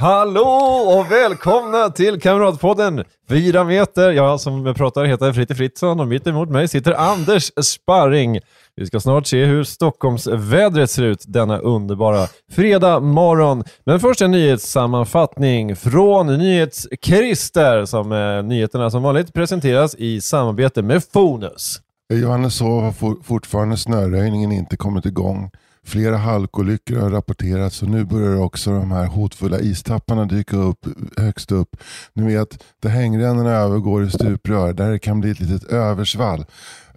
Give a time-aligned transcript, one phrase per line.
[0.00, 0.42] Hallå
[0.98, 4.10] och välkomna till Kamratpodden 4 meter.
[4.12, 8.40] Jag som pratar heter Fritte Fritzson och mitt emot mig sitter Anders Sparring.
[8.76, 13.64] Vi ska snart se hur Stockholmsvädret ser ut denna underbara fredag morgon.
[13.86, 21.04] Men först en nyhetssammanfattning från NyhetsKrister som eh, nyheterna som vanligt presenteras i samarbete med
[21.12, 21.80] Fonus.
[22.12, 25.50] Johannes Johanneshov har for- fortfarande snöröjningen inte kommit igång.
[25.88, 31.52] Flera halkolyckor har rapporterats och nu börjar också de här hotfulla istapparna dyka upp högst
[31.52, 31.76] upp.
[32.12, 36.44] Ni vet, där hängrännorna övergår i stuprör, där det kan bli ett litet översvall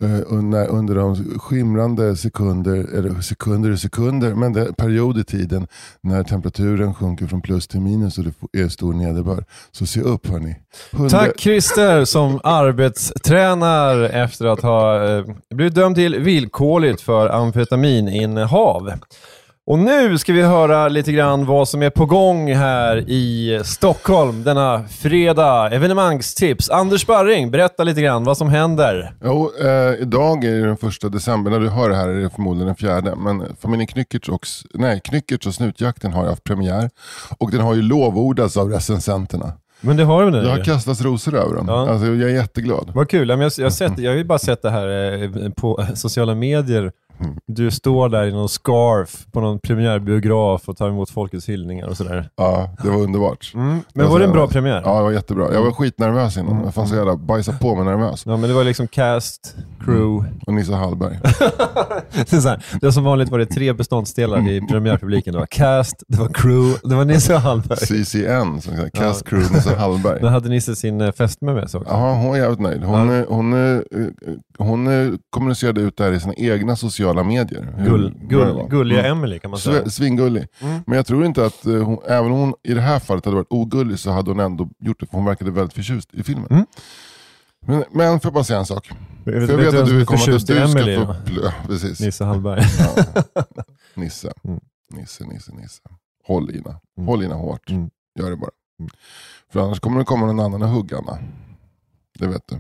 [0.04, 5.68] Eh, under, under de skimrande sekunder, eller sekunder och sekunder, men det period i tiden
[6.02, 9.46] när temperaturen sjunker från plus till minus och det är stor nederbörd.
[9.72, 10.56] Så se upp hörni.
[10.92, 18.92] Hundra- Tack Christer som arbetstränar efter att ha eh, blivit dömd till villkorligt för amfetamininnehav.
[19.72, 24.44] Och nu ska vi höra lite grann vad som är på gång här i Stockholm
[24.44, 25.70] denna fredag.
[25.70, 26.70] Evenemangstips.
[26.70, 29.14] Anders Sparring, berätta lite grann vad som händer.
[29.24, 31.52] Jo, eh, idag är det den första december.
[31.52, 33.16] När du hör det här är det förmodligen den fjärde.
[33.16, 36.90] Men familjen Knyckertz och, nej, Knyckertz och Snutjakten har haft premiär.
[37.38, 39.54] Och den har ju lovordats av recensenterna.
[39.82, 40.42] Men det har vi nu.
[40.42, 41.66] Det har kastats rosor över dem.
[41.68, 41.90] Ja.
[41.90, 42.92] Alltså, jag är jätteglad.
[42.96, 43.30] Vad kul.
[43.30, 46.92] Jag, jag, har sett, jag har ju bara sett det här eh, på sociala medier.
[47.20, 47.36] Mm.
[47.48, 51.98] Du står där i någon scarf på någon premiärbiograf och tar emot folkets hyllningar och
[51.98, 52.30] sådär.
[52.36, 53.52] Ja, det var underbart.
[53.56, 53.80] Mm.
[53.94, 54.82] Men var det en bra premiär?
[54.86, 55.54] Ja, det var jättebra.
[55.54, 56.52] Jag var skitnervös innan.
[56.52, 56.64] Mm.
[56.64, 58.24] Jag fanns så jävla bajsa på mig nervös.
[58.26, 59.56] Ja, men det var liksom cast,
[59.86, 60.30] crew.
[60.48, 61.20] Och Nisse Hallberg.
[62.14, 64.50] Det, är så här, det var som vanligt var det tre beståndsdelar Mm.
[64.52, 65.34] i premiärpubliken.
[65.34, 67.78] Det var cast, det var crew, det var Nisse Hallberg.
[67.80, 68.96] CCN, som sagt.
[68.96, 70.20] Cast Crew Nisse Hallberg.
[70.22, 71.94] Men hade Nisse sin eh, fästmö med sig också?
[71.94, 72.84] Ja, hon är jävligt nöjd.
[72.84, 73.16] Hon, Ja.
[73.18, 73.82] eh, hon, eh,
[74.64, 77.74] hon eh, kommunicerade ut det här i sina egna sociala medier.
[77.86, 79.18] Gull, gull, gulliga Mm.
[79.18, 79.90] Emily kan man säga.
[79.90, 80.48] Svingullig.
[80.60, 80.80] Mm.
[80.88, 83.38] Men jag tror inte att, eh, hon, även om hon i det här fallet hade
[83.38, 86.48] varit ogullig så hade hon ändå gjort det för hon verkade väldigt förtjust i filmen.
[86.50, 86.66] Mm.
[87.66, 88.90] Men, men får jag bara säga en sak.
[89.24, 90.96] För jag vet vet att du är kommer att förtjust du i ska Emily?
[91.06, 91.16] få...
[91.44, 92.00] Ja, precis.
[92.00, 92.62] Nisse Hallberg.
[92.80, 93.44] Ja.
[93.96, 94.34] Nisse.
[94.44, 94.60] Mm.
[94.94, 95.82] Nisse, Nisse, Nisse.
[96.28, 96.80] Håll Ina.
[96.98, 97.08] Mm.
[97.08, 97.70] Håll Ina hårt.
[97.70, 97.90] Mm.
[98.20, 98.52] Gör det bara.
[98.80, 98.92] Mm.
[99.54, 101.18] För annars kommer det komma någon annan och hugga Anna.
[102.20, 102.56] Det vet du.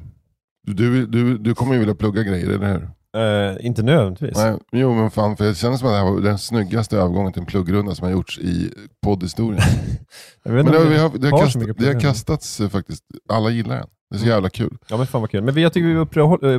[0.63, 2.89] Du, du, du kommer ju vilja plugga grejer, eller hur?
[3.17, 4.38] Eh, inte nödvändigtvis.
[4.38, 7.33] Nej, jo men fan, för det känns som att det här var den snyggaste övergången
[7.33, 8.73] till en pluggrunda som har gjorts i
[9.03, 9.61] poddhistorien.
[10.44, 13.49] Jag vet Men det, vi har, det, har har det har kastats eh, faktiskt, alla
[13.49, 13.88] gillar den.
[14.09, 14.33] Det är så Mm.
[14.35, 14.77] jävla kul.
[14.89, 15.44] Ja men fan vad kul.
[15.44, 16.53] Men jag tycker vi uppehåller,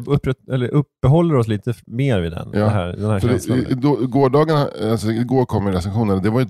[0.65, 2.59] eh, uppehåller oss lite mer vid den, Ja.
[2.61, 3.65] det här, den här känslan.
[3.71, 6.47] då, gårdagen, alltså, igår kom ju recensionen, det var ju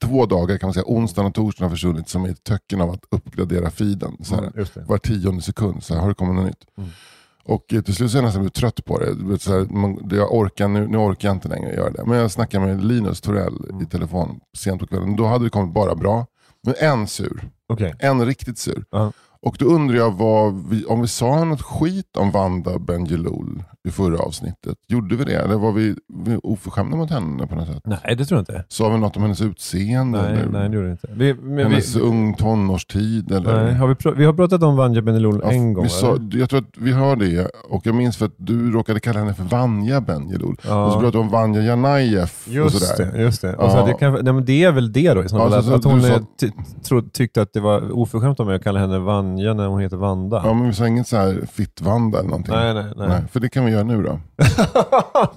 [0.00, 2.90] två dagar kan man säga, onsdagen och torsdagen har försvunnit som är ett töcken av
[2.90, 4.16] att uppgradera feeden.
[4.22, 6.64] Så här, Mm, var tionde sekund, så här, har det kommit något nytt?
[6.78, 6.90] Mm.
[7.48, 9.38] Och eh, till slut så är jag nästan blivit trött på det.
[9.38, 12.04] Så här, man, jag orkar, nu, nu orkar jag inte längre göra det.
[12.06, 13.82] Men jag snackade med Linus Torell Mm.
[13.82, 15.16] i telefon sent på kvällen.
[15.16, 16.26] Då hade det kommit bara bra.
[16.62, 17.50] Men en sur.
[17.68, 17.94] Okej.
[17.98, 18.84] En riktigt sur.
[18.90, 19.12] Ja.
[19.42, 23.90] Och då undrar jag vad vi, om vi sa något skit om Vanda Bendjelloul i
[23.90, 24.76] förra avsnittet.
[24.88, 25.34] Gjorde vi det?
[25.34, 25.94] Eller var vi,
[26.24, 27.82] vi oförskämda mot henne på något sätt?
[27.84, 28.64] Nej, det tror jag inte.
[28.68, 30.22] Sa vi något om hennes utseende?
[30.22, 31.08] Nej, eller nej det gjorde det inte.
[31.12, 33.32] Vi, men vi, hennes ung tonårstid?
[33.32, 33.64] Eller?
[33.64, 35.84] nej, har vi, vi har pratat om Vanja Benelol Ja, en gång.
[35.84, 39.00] vi sa, jag tror att vi har det, och jag minns för att du råkade
[39.00, 40.54] kalla henne för Vanja Bendjelloul.
[40.54, 40.90] Och så ja.
[40.92, 43.54] pratade vi om Vanja Janajev och Just det, just det.
[43.56, 43.86] Och så Ja.
[43.86, 45.74] det, kan, nej, men det är väl det då i Ja, fall, så- att, så
[45.74, 46.50] att hon du sa- ty,
[46.82, 49.96] tro, tyckte att det var oförskämt av mig att kalla henne Vanja när hon heter
[49.96, 50.42] Vanda.
[50.44, 52.54] Ja, men vi sa inget så här fitt-Vanda eller någonting.
[52.54, 53.22] nej, nej, nej.
[53.32, 54.20] för det kan vi göra nu då.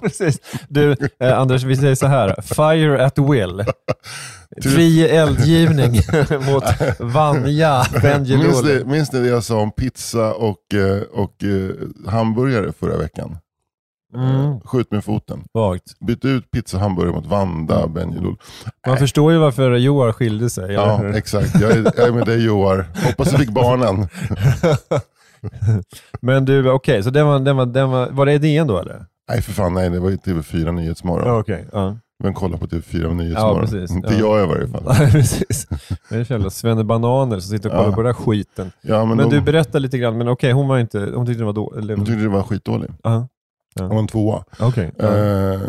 [0.00, 0.38] Precis.
[0.68, 2.42] Du, eh, Anders, vi säger så här.
[2.42, 3.64] Fire at will.
[4.62, 5.92] Fri eldgivning
[6.52, 6.64] mot
[6.98, 7.84] Vanja
[8.28, 13.36] Minns minns ni det jag sa om pizza och, eh, och eh, hamburgare förra veckan?
[14.16, 14.60] Mm.
[14.60, 15.44] Skjut med foten.
[15.52, 15.98] Vagt.
[16.06, 18.36] Byt ut pizza och hamburgare mot Vanda Bendjelloul.
[18.86, 20.64] Man förstår ju varför Joar skilde sig.
[20.64, 21.14] eller Ja, hur?
[21.16, 21.60] exakt.
[21.60, 22.86] Jag är, jag är med dig Joar.
[23.06, 24.08] Hoppas du fick barnen.
[26.20, 29.06] Men du, okej, så den var, den var, den var, var det DN då eller?
[29.28, 31.28] Nej för fan, nej det var ju TV4 Nyhetsmorgon.
[31.28, 31.66] Ja, okej.
[31.72, 31.96] Ja.
[32.24, 33.54] Men kolla på TV4 Nyhetsmorgon.
[33.56, 33.90] Ja, precis.
[33.90, 34.18] Inte Ja.
[34.38, 34.82] jag i varje fall.
[34.86, 35.66] Nej, precis.
[36.08, 37.94] Det är jävla svennebananer som sitter och kollar Ja.
[37.94, 38.72] på den där skiten.
[38.80, 41.40] Ja, men Men de, du berättar lite grann, men okej, hon var inte, hon tyckte
[41.42, 42.90] det var då, eller, de tyckte det var skitdålig.
[43.02, 43.28] Ja.
[43.74, 43.82] Ja.
[43.82, 44.44] Det var en tvåa.
[44.60, 44.92] Okej.
[44.98, 45.04] Ja.
[45.04, 45.60] Eh,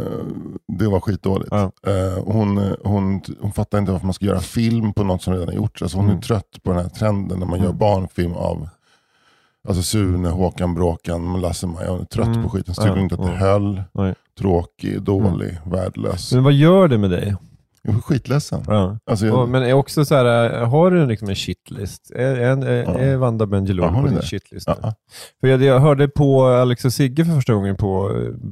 [0.80, 1.50] det var skitdåligt.
[1.52, 1.72] Ja.
[1.88, 5.50] Eh, hon, hon, hon fattar inte varför man ska göra film på något som redan
[5.50, 5.82] är gjort.
[5.82, 6.18] Alltså hon Mm.
[6.18, 8.68] är trött på den här trenden när man gör barnfilm av
[9.68, 11.90] alltså Sune, Håkan Bråkan, Lasse-Maja.
[11.92, 12.44] Hon är trött Mm.
[12.44, 12.76] på skiten.
[12.76, 13.38] Så tycker Ja, inte att det ja.
[13.38, 13.74] höll.
[13.74, 14.06] Nej.
[14.06, 14.16] Mm.
[14.40, 16.34] Tråkig, dålig, värdelös.
[16.34, 17.36] Men vad gör det med dig?
[17.88, 18.62] Jag är skitledsen.
[18.68, 18.98] Ja.
[19.06, 22.12] Alltså, jag, Och, men är också så här, äh, har du liksom en shitlist?
[22.16, 23.00] Är, är, Ja.
[23.00, 24.26] är Vanda Ja, Bendjelloul hon på din det.
[24.26, 24.68] shitlist?
[24.82, 24.94] ja,
[25.42, 28.12] För jag, jag hörde på Alex och Sigge för första gången på,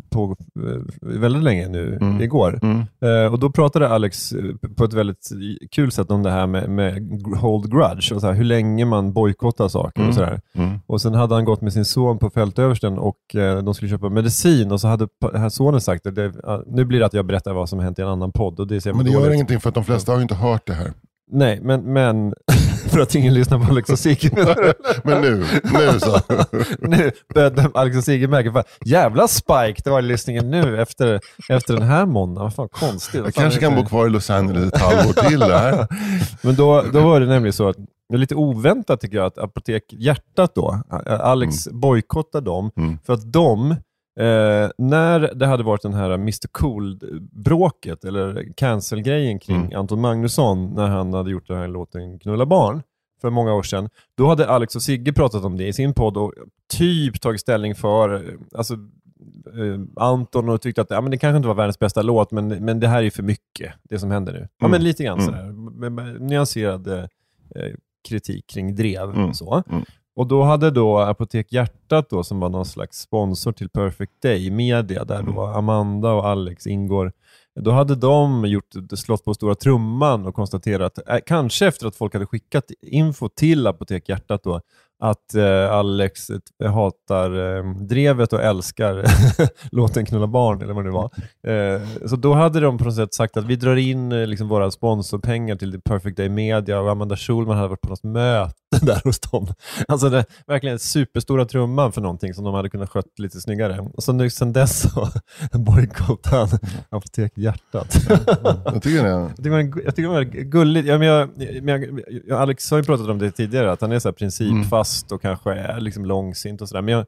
[0.10, 0.82] på eh,
[1.20, 2.22] väldigt länge nu, Mm.
[2.22, 2.60] igår.
[2.64, 4.44] mm, Eh, och då pratade Alex eh,
[4.78, 5.30] på ett väldigt
[5.72, 7.08] kul sätt om det här med, med
[7.38, 10.14] hold grudge och så här, hur länge man bojkottar saker och Mm.
[10.14, 10.42] sådär.
[10.56, 10.80] mm.
[10.88, 14.10] Och sen hade han gått med sin son på fältöversten och eh, de skulle köpa
[14.10, 17.70] medicin och så hade här sonen sagt att nu blir det att jag berättar vad
[17.70, 18.60] som hänt i en annan podd.
[18.60, 19.21] Och det ser dåligt.
[19.26, 20.94] Gör ingenting för att de flesta har ju inte hört det här.
[21.34, 22.34] Nej, men, men
[22.88, 24.30] för att ingen lyssnar på Alex och Sigge.
[25.04, 26.20] Men nu, nu så.
[26.88, 31.20] nu började Alex och Sigge märka, jävla spike det var i lyssningen nu efter,
[31.50, 32.44] efter den här måndagen.
[32.44, 33.22] Vad fan konstigt.
[33.26, 35.88] Jag fan kanske kan bo kvar i Los Angeles ett halvår till där.
[36.42, 37.76] Men då, då var det nämligen så att
[38.10, 42.98] det är lite oväntat tycker jag att Apotek Hjärtat då, Alex bojkottade dem Mm.
[43.06, 43.76] för att de,
[44.20, 49.80] eh, när det hade varit den här Mr Cool-bråket eller cancel-grejen kring Mm.
[49.80, 52.82] Anton Magnusson när han hade gjort den här låten Knulla barn
[53.22, 56.18] för många år sedan, då hade Alex och Sigge pratat om det i sin podd
[56.18, 56.34] och
[56.74, 58.22] typ tagit ställning för eh,
[58.56, 62.32] alltså, eh, Anton och tyckte att ja, men det kanske inte var världens bästa låt,
[62.32, 64.40] men, men det här är för mycket, det som händer nu.
[64.58, 64.72] Ja, Mm.
[64.72, 65.26] men lite grann Mm.
[65.26, 66.20] sådär.
[66.20, 67.04] Nyanserad eh,
[68.10, 69.10] kritik kring drev.
[69.10, 69.34] Mm.
[69.34, 69.64] Så.
[69.70, 69.84] Mm.
[70.16, 74.52] Och då hade då Apotek Hjärtat, då, som var någon slags sponsor till Perfect Day
[74.52, 75.56] Media, där då Mm.
[75.56, 77.12] Amanda och Alex ingår,
[77.60, 82.14] då hade de gjort, slått på stora trumman och konstaterat, eh, kanske efter att folk
[82.14, 84.62] hade skickat info till Apotek Hjärtat, då,
[85.02, 89.04] att eh, Alex eh, hatar eh, drevet och älskar
[89.72, 91.10] låten Knulla barn, eller vad det var.
[91.48, 94.48] Eh, så då hade de på något sätt sagt att vi drar in eh, liksom
[94.48, 98.56] våra sponsorpengar till The Perfect Day Media och Amanda Schulman hade varit på något möte
[98.82, 99.48] där hos dem.
[99.88, 103.80] Alltså det, verkligen superstora trumman för någonting som de hade kunnat skött lite snyggare.
[103.94, 105.08] Och så nu sen dess så
[105.58, 106.60] bojkottade han
[106.90, 107.98] Apotek Hjärtat.
[108.66, 109.10] Jag tycker det.
[109.10, 110.88] Jag tycker, det var, jag tycker det var gulligt.
[110.88, 111.30] Ja, men jag,
[111.62, 114.91] men jag, Alex har ju pratat om det tidigare, att han är så här principfast
[115.12, 116.82] och kanske är liksom långsint och sådär.
[116.82, 117.06] Men jag,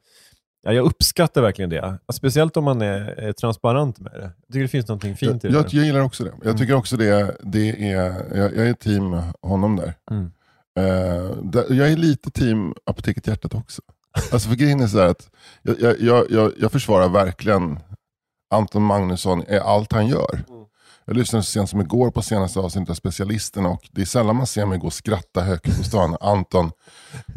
[0.64, 2.00] ja, jag uppskattar verkligen det.
[2.14, 4.22] Speciellt om man är, är transparent med det.
[4.22, 5.54] Jag tycker det finns någonting fint i det.
[5.54, 6.34] jag, jag gillar också det.
[6.44, 9.94] Jag tycker också det, det är, jag, jag är team honom där.
[10.12, 10.32] Mm.
[11.52, 13.82] Där- jag är lite team Apoteket Hjärtat också.
[14.32, 15.30] Alltså för grejen är så att
[15.62, 17.80] jag, jag, jag, jag, försvarar verkligen
[18.54, 20.44] Anton Magnusson i allt han gör.
[21.06, 24.36] Jag lyssnade så sent som igår på senaste avsnittet av Specialisterna och det är sällan
[24.36, 26.18] man ser mig gå och skratta högt på stan.
[26.22, 26.72] Anton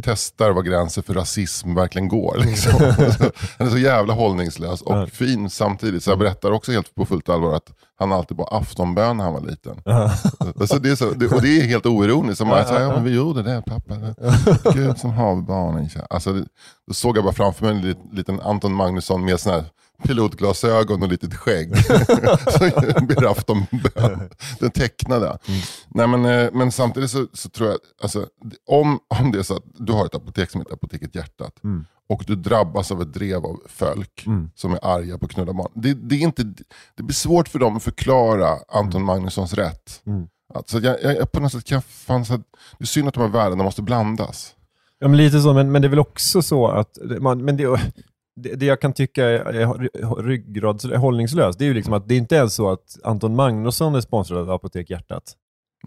[0.02, 2.36] testar vad gränsen för rasism verkligen går.
[2.40, 2.72] Liksom.
[3.58, 5.06] Han är så jävla hållningslös och Ja.
[5.06, 6.04] fin samtidigt.
[6.04, 9.32] Så jag berättar också helt på fullt allvar att han alltid var aftonbön när han
[9.32, 9.82] var liten.
[10.60, 12.46] Alltså det är så, det, och det är helt oironiskt.
[12.46, 13.94] Man säger, ja, men vi gjorde det pappa.
[14.74, 15.88] Gud som har barnen.
[15.88, 16.32] kär." Alltså,
[16.86, 19.64] då såg jag bara framför mig en lit- liten Anton Magnusson med såna här
[20.02, 21.76] pilotglasögon och litet skägg.
[21.78, 22.58] så
[23.06, 24.30] ber aftonbön.
[24.60, 25.26] Den tecknade.
[25.26, 25.60] Mm.
[25.88, 28.26] Nej, men, eh, men samtidigt så, så tror jag, alltså,
[28.66, 31.84] om, om det är så att du har ett apotek som heter Apoteket Hjärtat Mm.
[32.08, 34.50] och du drabbas av ett drev av folk Mm.
[34.54, 35.72] som är arga på knulla barn.
[35.74, 36.42] Det, det, är inte,
[36.96, 40.02] det blir svårt för dem att förklara Anton Magnussons rätt.
[40.06, 40.26] Mm.
[40.54, 42.40] Alltså, jag, jag, på något sätt kan fan, så att,
[42.78, 44.52] det är synd att de här värdena måste blandas.
[44.98, 47.80] Ja, men lite så, men, men det är väl också så att man, men det,
[48.36, 52.36] det, det jag kan tycka är, är ryggradshållningslöst, det är ju liksom att det inte
[52.36, 55.22] är så att Anton Magnusson är sponsrad av Apotek Hjärtat.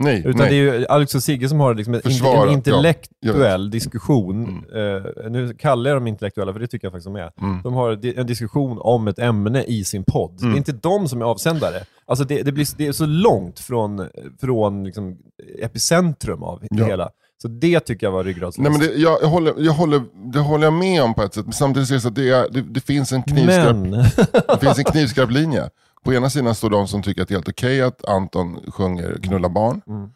[0.01, 0.49] Nej, Utan nej.
[0.49, 4.63] det är ju Alex och Sigge som har liksom en, en ja, intellektuell diskussion.
[4.73, 4.95] Mm.
[5.05, 7.31] Eh, nu kallar jag dem intellektuella, för det tycker jag faktiskt de är.
[7.41, 7.61] Mm.
[7.63, 10.41] De har en diskussion om ett ämne i sin podd.
[10.41, 10.51] Mm.
[10.51, 11.83] Det är inte de som är avsändare.
[12.05, 14.07] Alltså det, det, blir, det är så långt från,
[14.41, 15.17] från liksom
[15.61, 16.85] epicentrum av det Ja.
[16.85, 17.09] hela.
[17.41, 18.57] Så det tycker jag var ryggradslöst.
[18.57, 20.03] Nej, men det, jag, jag, håller, jag håller,
[20.33, 21.45] det håller jag med om på ett sätt.
[21.45, 23.91] Men samtidigt är det så att det, är, det, det, finns en knivskarp, Men,
[24.47, 25.69] det finns en knivskarp linje.
[26.03, 29.19] På ena sidan står de som tycker att det är helt okej att Anton sjunger
[29.23, 29.81] knulla barn.
[29.87, 30.09] Mm.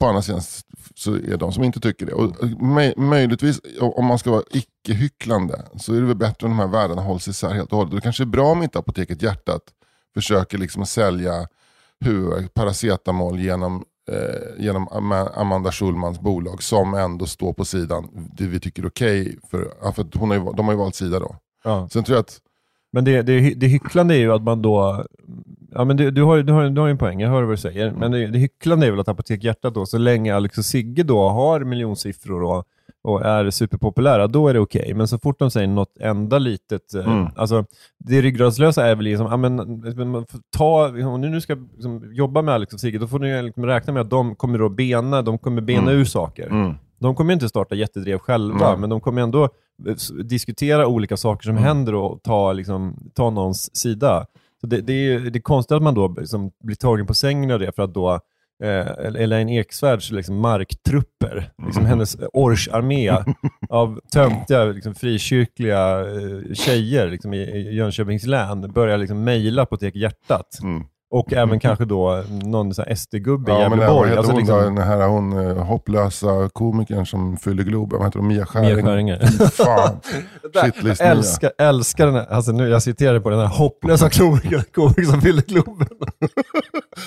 [0.00, 0.40] På andra sidan
[0.94, 2.12] så är de som inte tycker det.
[2.12, 6.58] Och möj, möjligtvis, om man ska vara icke-hycklande, så är det väl bättre om de
[6.58, 7.94] här värdena hålls isär helt och hållet.
[7.94, 9.62] Det kanske är bra om inte Apoteket Hjärtat
[10.14, 11.48] försöker liksom sälja
[12.00, 13.84] huvudvärk, paracetamol genom,
[14.58, 19.38] genom Ama- Amanda Schulmans bolag som ändå står på sidan det vi tycker är okej.
[19.50, 21.36] för, ja, för att hon har ju, de har ju valt sida då.
[21.64, 21.88] ja.
[21.92, 22.38] Sen tror jag att
[22.92, 25.06] men det, det, det hycklande är ju att man då...
[25.70, 27.56] Ja, men du, du, har, du, har, du har en poäng, jag hör vad du
[27.56, 27.90] säger.
[27.90, 31.02] Men det, det hycklande är väl att Apotek Hjärtat då, så länge Alex och Sigge
[31.02, 32.64] då har miljonsiffror och
[33.04, 34.94] och är superpopulära, då är det okej.
[34.94, 37.26] Men så fort de säger något enda litet, eh, Mm.
[37.36, 37.64] alltså
[37.98, 39.56] det ryggradslösa är väl liksom, men,
[40.26, 43.42] får ta, om ni nu ska liksom, jobba med Alex och Sigge, då får ni
[43.42, 45.94] liksom räkna med att de kommer då bena, de kommer bena Mm.
[46.00, 46.46] ur saker.
[46.46, 46.74] Mm.
[46.98, 48.78] De kommer inte starta jättedrev själva, Nej.
[48.78, 49.44] men de kommer ändå
[49.88, 49.94] eh,
[50.24, 51.62] diskutera olika saker som Mm.
[51.64, 54.26] händer och ta, liksom, ta någons sida.
[54.60, 57.50] Så det, det, är, det är konstigt att man då liksom blir tagen på sängen
[57.50, 58.20] av det, för att då
[58.62, 61.90] eh, Elaine Eksvärds liksom, marktrupper, liksom Mm.
[61.90, 63.10] hennes Ors-armé
[63.68, 69.94] av töntiga liksom, frikyrkliga eh, tjejer liksom, i, i Jönköpings län börjar liksom, mejla Apotek
[69.96, 70.58] Hjärtat.
[70.62, 70.84] Mm.
[71.14, 74.08] Och även kanske då någon SD-gubbe i Ja, vad Gävleborg.
[74.08, 77.98] heter Alltså, hon, liksom, den här hon, eh, hopplösa komikern som fyller Globen?
[77.98, 78.28] Vad heter hon?
[78.28, 78.74] Mia Skäringer?
[78.76, 79.18] Mia Skäringer.
[79.50, 80.00] Fan.
[80.64, 81.12] Shitlist Jag Mia.
[81.18, 84.10] älskar, älskar den här, alltså nu, jag citerar på den här hopplösa
[84.74, 85.88] komikern som fyllde Globen.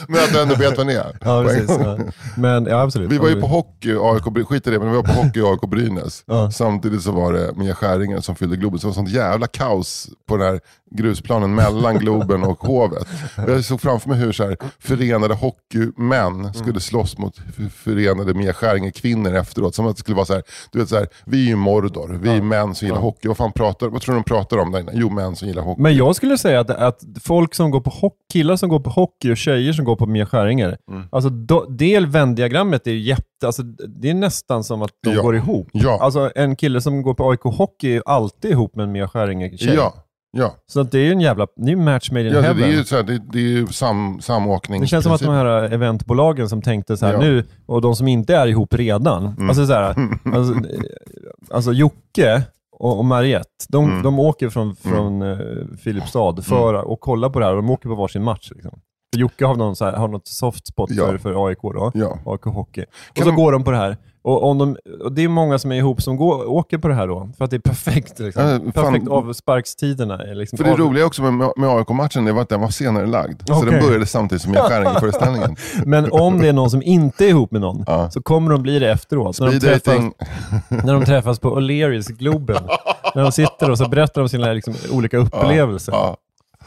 [0.08, 1.18] Men att du ändå vet vad ni är.
[1.25, 1.70] Ja, precis.
[1.70, 1.98] Ja.
[2.38, 3.12] Men ja, absolut.
[3.12, 5.44] Vi var ju på hockey, AIK, skit i det, men vi var på hockey i
[5.44, 6.24] AIK Brynäs.
[6.25, 6.51] Ja.
[6.51, 8.80] Samtidigt så var det Mia Skäringer som fyllde Globen.
[8.80, 10.60] Så det var sånt jävla kaos på den här
[10.92, 13.08] grusplanen mellan Globen och Hovet.
[13.48, 17.36] Jag såg framför mig hur så här, förenade hockeymän skulle slåss mot
[17.75, 19.75] förenade Mia Skäringer-kvinnor efteråt.
[19.75, 22.20] Som att det skulle vara så här, du vet så här, vi är ju Mordor,
[22.22, 23.27] vi är män som gillar hockey.
[23.27, 24.92] Vad fan pratar, vad tror du de pratar om där inne?
[24.96, 25.82] Jo, män som gillar hockey.
[25.82, 28.89] Men jag skulle säga att, att folk som går på hockey, killar som går på
[28.89, 31.03] hockey och tjejer som går på Mia Skäringer, Mm.
[31.12, 35.22] alltså do, det vändiagrammet är jätte, alltså, det är nästan som att de Ja.
[35.22, 35.67] går ihop.
[35.74, 35.98] Ja.
[36.01, 39.08] Alltså en kille som går på AIK Hockey är ju alltid ihop med en Mia
[39.08, 39.75] Skäringer-tjej.
[39.75, 39.94] Ja,
[40.38, 40.55] ja.
[40.67, 42.62] Så det är ju en jävla, det är match made in ja det, heaven.
[42.62, 44.82] det är ju, så här, det, det är ju sam, samåkning.
[44.82, 47.20] Det känns som att de här eventbolagen som tänkte så här Ja.
[47.20, 49.50] nu, och de som inte är ihop redan, Mm.
[49.50, 49.96] alltså så här,
[50.36, 50.53] alltså,
[51.51, 52.44] alltså Jocke
[52.79, 54.03] och, och Mariette, de, Mm.
[54.03, 55.38] de åker från, från eh,
[55.84, 58.51] Filipstad för att kolla på det här och de åker på varsin match.
[58.55, 58.79] Liksom.
[59.16, 61.06] Jocke har någon, så här, har något soft spot Ja.
[61.06, 62.20] för, för AIK då, Ja.
[62.26, 62.82] AIK Hockey.
[63.10, 63.98] Och Kan så de- går de på det här.
[64.22, 66.94] Och, om de, och det är många som är ihop som går, åker på det
[66.94, 68.20] här då, för att det är perfekt.
[68.20, 68.44] Liksom.
[68.44, 68.72] Fan.
[68.72, 70.18] perfekt avsparkstiderna.
[70.24, 72.70] är Liksom, För det av- roliga också med, med AIK-matchen det var att den var
[72.70, 73.42] senare lagd.
[73.48, 73.72] Så Okej.
[73.72, 75.56] den började samtidigt som Mia Skäringer-föreställningen.
[75.86, 78.10] Men om det är någon som inte är ihop med någon, Ja.
[78.12, 79.40] så kommer de bli det efteråt.
[79.40, 79.96] När de, träffas,
[80.70, 82.64] när de träffas på O'Learys, Globen.
[83.16, 85.94] när de sitter och så berättar de sina liksom, olika upplevelser.
[85.94, 86.18] Ja.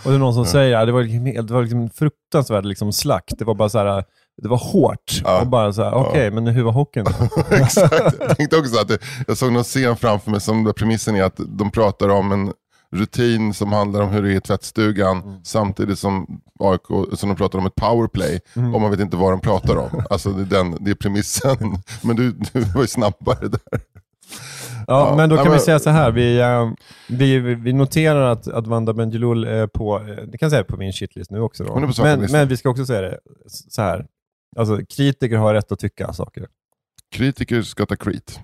[0.05, 2.93] Och det är någon som säger att det var, liksom, det var liksom fruktansvärd liksom,
[2.93, 3.39] slakt.
[3.39, 4.05] Det var bara så här,
[4.43, 5.21] det var hårt.
[5.25, 5.41] Ja.
[5.41, 7.07] Och bara så här, okej, men hur var hockeyn?
[7.51, 8.15] Exakt.
[8.21, 11.41] Jag tänkte också att det, jag såg någon scen framför mig som premissen är att
[11.49, 12.53] de pratar om en
[12.93, 15.41] rutin som handlar om hur det är i tvättstugan Mm.
[15.45, 16.83] samtidigt som AIK,
[17.19, 18.75] som de pratar om ett powerplay Mm.
[18.75, 20.03] och man vet inte vad de pratar om.
[20.11, 21.57] Alltså det är, den, det är premissen.
[22.03, 23.81] Men du, du var ju snabbare där.
[24.91, 26.11] Ja, men då kan vi säga så här.
[26.11, 26.71] Vi, eh,
[27.09, 30.93] vi, vi noterar att, att Vanda Bendjelloul är på, eh, det kan säga på min
[30.93, 31.65] shitlist nu också.
[31.65, 31.81] Då.
[32.03, 34.07] Men, men vi ska också säga det så här.
[34.57, 36.47] Alltså, kritiker har rätt att tycka saker.
[37.13, 38.41] Kritiker ska ta crit.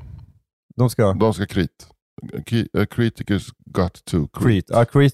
[0.77, 1.13] De ska...
[1.13, 1.87] De ska crit.
[2.47, 4.31] Ki- eh, Criticers got to crit.
[4.33, 4.65] Creed.
[4.71, 5.13] Ja, Creed,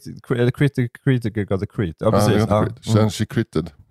[0.55, 1.95] Critic, Critiker got a Creed.
[2.01, 2.47] Ja, precis.
[2.47, 2.85] to crit.
[2.85, 3.11] Sen Mm.
[3.11, 3.71] she critted.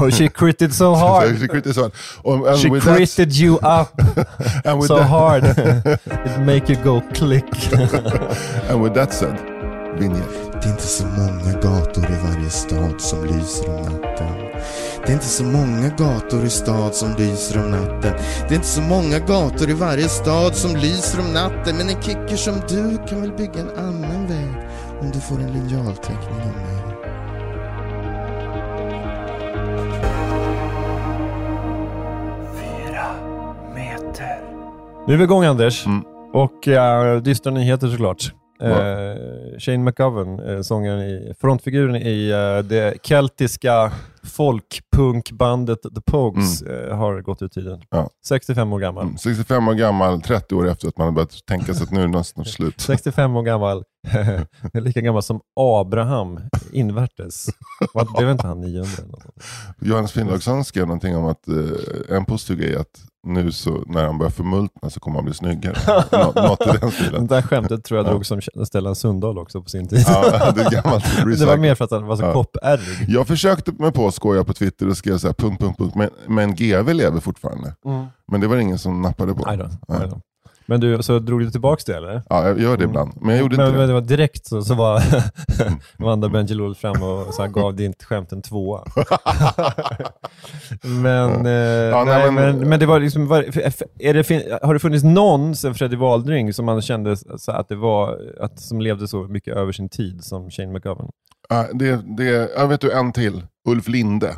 [0.00, 1.38] Oh, she critted so hard.
[1.38, 1.92] she critted so hard.
[2.24, 3.92] Och- and She with that- critted you up
[4.64, 5.44] and with so that- hard.
[5.44, 7.44] It make you go click.
[8.70, 9.36] And with that said,
[9.98, 10.52] vignett.
[10.62, 14.55] Det är inte så många gator i varje stad som lyser om natten.
[15.06, 18.12] Det är inte så många gator i stad som lyser om natten.
[18.48, 21.76] Det är inte så många gator i varje stad som lyser om natten.
[21.76, 24.68] Men en kicker som du kan väl bygga en annan väg
[25.00, 26.86] om du får en linjalteckning av mig.
[35.06, 35.86] Nu är vi igång Anders.
[35.86, 36.02] Mm.
[36.32, 38.32] Och uh, dystra nyheter såklart.
[38.62, 43.92] Uh, Shane McGovern, uh, sångaren i, frontfiguren i uh, det keltiska
[44.26, 47.82] folkpunkbandet The Pogues, eh, har gått ut tiden.
[47.90, 48.10] Ja.
[48.28, 49.04] 65 år gammal.
[49.04, 52.02] Mm, 65 år gammal, 30 år efter att man har börjat tänka sig att nu
[52.02, 52.80] är det snart slut.
[52.80, 53.84] 65 år gammal.
[54.72, 56.40] lika gammal som Abraham
[56.72, 57.46] invärtes.
[57.94, 58.90] Vad Blev inte han 900?
[58.98, 59.34] Eller något sånt?
[59.80, 64.04] Johannes Finnlaugsson skrev någonting om att eh, en positiv grej är att nu så, när
[64.04, 65.76] han börjar förmultna så kommer han bli snyggare.
[66.12, 67.26] Nå, något i den Det stilen.
[67.26, 68.10] där skämtet tror jag Ja.
[68.10, 70.04] drog som Stellan Sundahl också på sin tid.
[70.08, 71.04] Ja, det är gammalt.
[71.38, 72.32] det var mer för att han var så Ja.
[72.32, 73.08] koppärrig.
[73.08, 75.94] Jag försökte mig på att skoja på Twitter och skrev så här, punkt, punkt, punkt,
[75.94, 77.74] men, men GV lever fortfarande.
[78.32, 79.48] Men det var det ingen som nappade på.
[79.48, 80.20] Aj då, aj då.
[80.68, 82.22] Men du, så drog du tillbaka det eller?
[82.28, 83.12] Ja, jag gör det ibland.
[83.20, 83.94] Men jag gjorde men, inte men det.
[83.94, 85.02] var direkt så, så var
[86.04, 88.84] Wanda Bendjelloul fram och så gav ditt skämt en tvåa.
[90.82, 93.42] men, eh, Ja, nej, nej, men- men, det var liksom, var,
[93.98, 97.76] är det, har det funnits någon sen Freddie Waldring som man kände så att det
[97.76, 101.08] var, att, som levde så mycket över sin tid som Shane McGovern?
[101.48, 103.42] Ja, det, det, jag vet du en till.
[103.68, 104.36] Ulf Linde.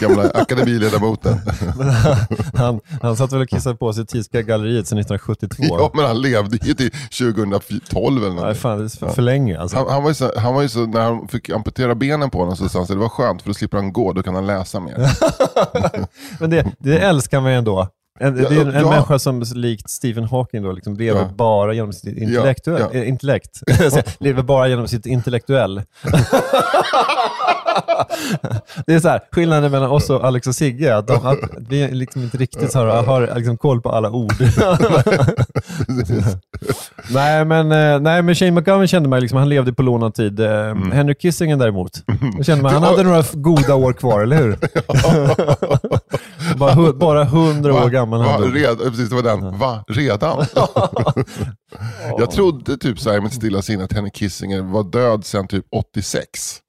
[0.00, 1.40] Gamla akademiledamoten.
[1.78, 2.16] Men han,
[2.54, 5.64] han, han satt väl och kissade på sig i Tyska galleriet sedan 1972.
[5.78, 8.56] ja, men han levde ju till 2012 eller Nej, något.
[8.56, 9.76] fan, det är för, för länge alltså.
[9.76, 12.38] Han, han, var ju så, han var ju så, när han fick amputera benen på
[12.38, 14.34] honom så sa han så det var skönt för då slipper han gå, då kan
[14.34, 14.96] han läsa mer.
[16.40, 17.88] Men det, det älskar man ju ändå.
[18.20, 18.90] En, Ja, det är en, en ja.
[18.90, 21.30] människa som likt Stephen Hawking då, liksom lever Ja.
[21.36, 22.98] bara genom sitt intellektuell, ja.
[23.00, 23.60] eh, intellekt.
[24.20, 25.82] lever bara genom sitt intellektuell.
[28.86, 31.88] det är så här, skillnaden mellan oss och Alex och Sigge att, de, att vi
[31.88, 34.34] liksom inte riktigt har, har liksom koll på alla ord.
[37.10, 40.40] nej, men, eh, nej, men Shane McGowan kände man liksom, han levde på lånad tid.
[40.40, 40.92] Eh, Mm.
[40.92, 41.92] Henry Kissinger däremot,
[42.46, 44.58] kände man, han hade några goda år kvar, eller hur?
[46.66, 48.38] Bara, hu- bara hundra år gammal Va?
[48.38, 49.58] Red, precis, det var den.
[49.58, 49.84] Va?
[49.88, 50.46] Redan?
[52.18, 55.66] Jag trodde typ så här mitt stilla sinne att Henry Kissinger var död sedan typ
[55.70, 56.60] 86.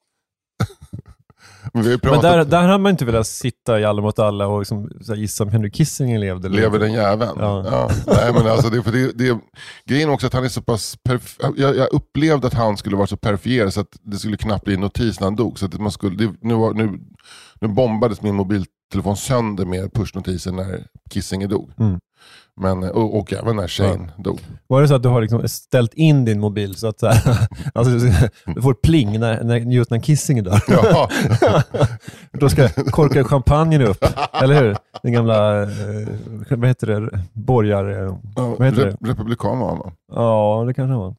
[1.73, 4.59] Men vi Men där, där har man inte velat sitta i Alla mot alla och
[4.59, 6.47] liksom, så här, gissa om Henry Kissinger levde.
[6.47, 7.31] eller lever den jäveln?
[7.39, 7.65] Ja.
[7.71, 7.89] Ja.
[8.07, 9.39] Nej, men alltså det, för det, det,
[9.85, 13.07] grejen också att han är så pass perf- jag, jag upplevde att han skulle vara
[13.07, 15.59] så perifierad så att det skulle knappt bli en notis när han dog.
[15.59, 16.99] Så att man skulle, det, nu, var, nu,
[17.61, 18.35] nu bombades min
[18.85, 21.71] mobiltelefon sönder med pushnotiser när Kissinger dog.
[21.79, 21.99] Mm.
[22.61, 24.39] Men, och, och även när Shane dog.
[24.67, 27.47] Var det så att du har liksom ställt in din mobil så att så här,
[27.73, 27.93] alltså,
[28.55, 30.61] du får pling när, när, just när Kissinger dör?
[30.67, 31.09] Ja.
[32.31, 34.05] Då ska korka champagnen upp,
[34.41, 34.77] eller hur?
[35.03, 35.69] Den gamla, eh,
[36.49, 38.05] vad heter det, borgar...
[38.05, 39.09] Eh, vad heter Re- det?
[39.09, 39.91] Republikan var han va?
[40.11, 41.15] Ja, det kanske var.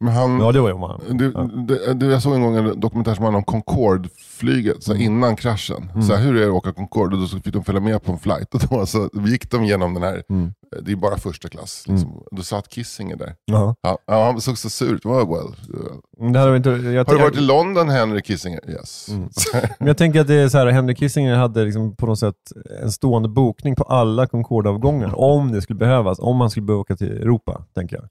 [0.00, 1.00] Men han, Ja, det var man.
[1.10, 1.32] Du,
[1.66, 5.36] du, du, jag såg en gång en dokumentär som handlade om Concorde-flyget, så här, innan
[5.36, 6.02] kraschen.
[6.02, 7.16] Så här, hur är det att åka Concorde?
[7.16, 8.54] Och då fick de följa med på en flight.
[8.54, 10.52] Och då så gick de igenom den här, Mm.
[10.82, 11.84] det är bara första klass.
[11.88, 12.22] Liksom.
[12.30, 13.34] Då satt Kissinger där.
[13.44, 13.74] Ja.
[13.82, 15.04] Ja, ja, han såg så sur ut.
[15.04, 16.32] Well, well.
[16.32, 18.70] Det hade inte, jag, Har du varit i jag, London Henry Kissinger?
[18.70, 19.06] Yes.
[19.78, 22.34] men jag tänker att det är så här, Henry Kissinger hade liksom på något sätt
[22.82, 26.96] en stående bokning på alla Concorde-avgångar, om det skulle behövas, om han skulle behöva åka
[26.96, 28.04] till Europa, tänker jag.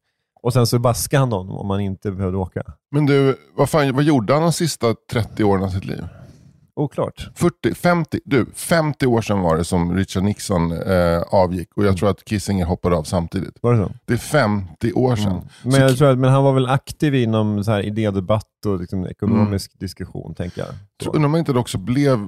[0.43, 2.63] Och sen så baskade han honom om han inte behövde åka.
[2.91, 6.03] Men du, vad, fan, vad gjorde han de sista 30 åren av sitt liv?
[6.75, 7.29] Oklart.
[7.35, 11.97] 40, 50, du, 50 år sedan var det som Richard Nixon eh, avgick och jag
[11.97, 13.57] tror att Kissinger hoppade av samtidigt.
[13.61, 13.91] Var det så?
[14.05, 15.41] Det är 50 år sedan.
[15.63, 18.79] Men, Så jag tror att, men han var väl aktiv inom så här idédebatt och
[18.79, 20.69] liksom ekonomisk diskussion, tänker jag.
[21.03, 22.27] Tror- Undrar om inte det också blev,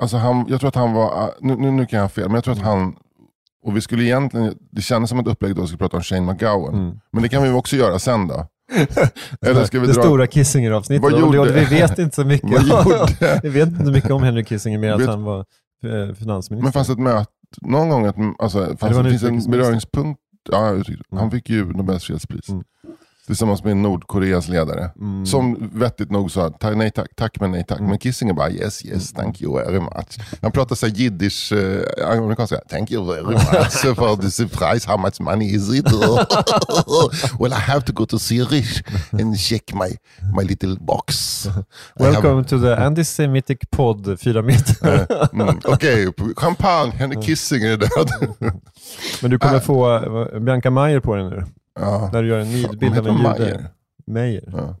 [0.00, 2.34] alltså han, jag tror att han var, nu, nu, nu kan jag ha fel, men
[2.34, 2.96] jag tror att han,
[3.62, 6.32] och vi skulle egentligen, det kändes som ett upplägg då vi skulle prata om Shane
[6.32, 6.74] McGowan.
[6.74, 6.98] Mm.
[7.12, 8.46] Men det kan vi också göra sen då.
[9.46, 11.12] Eller ska vi det dra, stora Kissinger-avsnittet.
[11.54, 12.50] Vi vet inte så mycket.
[13.42, 15.38] vi vet inte så mycket om Henry Kissinger, mer att Vet- han var
[15.84, 16.62] eh, finansminister.
[16.62, 17.30] men fanns det ett möte,
[17.62, 20.20] någon gång, att, alltså, fanns, det det finns en beröringspunkt,
[20.50, 21.20] ja, utrikes- Mm.
[21.22, 22.48] han fick ju Nobels fredspris.
[22.48, 22.64] Mm.
[23.26, 24.90] Tillsammans med Nordkoreas ledare.
[25.00, 25.26] Mm.
[25.26, 27.80] Som vettigt nog sa ta, nej tack, tack men nej tack.
[27.80, 30.18] Men Kissinger bara yes yes thank you very much.
[30.42, 32.56] Han pratar så jiddisch, eh, amerikanska.
[32.70, 35.86] Thank you very much for the surprise, how much money is it?
[37.40, 39.90] well I have to go to Zurich and check my,
[40.36, 41.46] my little box.
[41.46, 41.64] I have-
[41.98, 45.06] Welcome to the antisemitic pod, fyra meter.
[45.32, 46.06] Mm, Okej,
[46.36, 48.10] champagne, Henry Kissinger är död.
[49.22, 49.94] Men du kommer få
[50.34, 51.44] eh, Bianca Mayer på dig nu,
[51.80, 52.10] ja.
[52.12, 53.28] när du gör en nidbild av en jude.
[53.28, 53.68] Mayer?
[54.06, 54.44] Meyer.
[54.52, 54.76] Ja.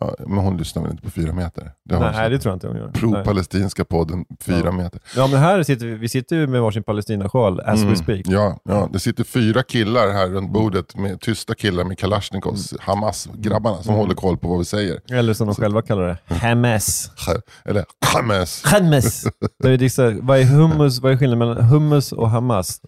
[0.00, 1.72] Ja, men hon lyssnar väl inte på fyra meter?
[1.84, 2.88] Det Nej, det tror jag inte hon gör.
[2.92, 4.72] Pro-palestinska podden, fyra Ja.
[4.72, 5.00] meter.
[5.16, 8.20] Ja, men här sitter vi, vi sitter ju med varsin Palestina-sjal, as we Mm, speak.
[8.24, 13.82] Ja, ja, det sitter fyra killar här runt bordet, med tysta killar med Kalashnikovs, Hamas-grabbarna
[13.82, 15.00] som håller koll på vad vi säger.
[15.12, 17.10] Eller som de själva kallar det, Hamas.
[17.64, 18.62] Eller Hamas.
[18.74, 19.22] Hummus.
[19.62, 21.00] Där vi dissar, vad är hummus?
[21.00, 22.80] Vad är skillnaden mellan hummus och Hamas?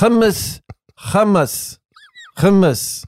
[0.00, 0.60] Hummus,
[1.12, 1.76] hummus,
[2.40, 3.04] hummus,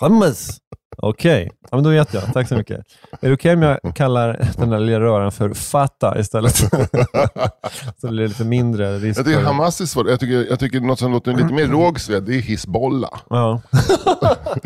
[0.00, 0.58] hummus.
[0.98, 2.32] Okej, ja, men då vet jag.
[2.32, 2.80] Tack så mycket.
[3.20, 6.56] Är det okej om jag kallar den där lilla röran för Fata istället?
[8.00, 9.40] så det blir lite mindre risk Jag tycker.
[9.40, 10.08] Hamas är svårt.
[10.08, 13.20] Jag tycker, jag tycker något som låter lite mer rågsved, det är Hizbollah.
[13.30, 13.60] Ja.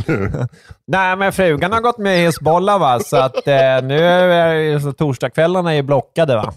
[0.86, 4.92] Nej, men frugan har gått med i Hizbollah va, så att eh, nu är så
[4.92, 6.54] torsdagskvällarna är blockade va.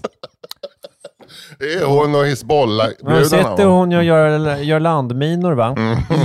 [1.59, 3.23] Det är hon och Man Hizbollah-brudarna.
[3.25, 3.71] sitter va?
[3.71, 5.75] hon och gör, gör landminor va?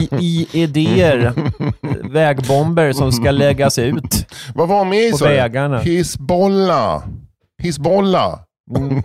[0.00, 1.32] I, I idéer.
[2.12, 4.26] Vägbomber som ska läggas ut.
[4.54, 5.78] Vad var hon med i På vägarna.
[5.78, 7.02] Hizbollah.
[7.62, 8.38] Hizbollah.
[8.76, 9.02] Mm.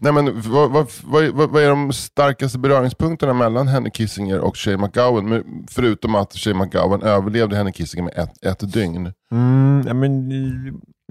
[0.00, 4.76] Nej, men vad, vad, vad, vad är de starkaste beröringspunkterna mellan Henry Kissinger och Shane
[4.76, 5.44] McGowan?
[5.70, 9.12] Förutom att Shane McGowan överlevde Henry Kissinger med ett, ett dygn.
[9.32, 10.30] Mm, ja, men,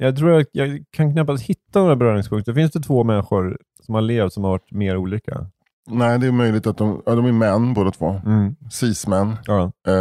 [0.02, 2.54] jag tror att jag kan knappast hitta några beröringspunkter.
[2.54, 5.46] Finns det två människor som har levt som har varit mer olika?
[5.92, 8.22] Nej, det är möjligt att de, ja, de är män båda två.
[8.26, 8.56] Mm.
[8.72, 9.36] Cis-män.
[9.46, 9.72] Ja.
[9.88, 9.94] Eh,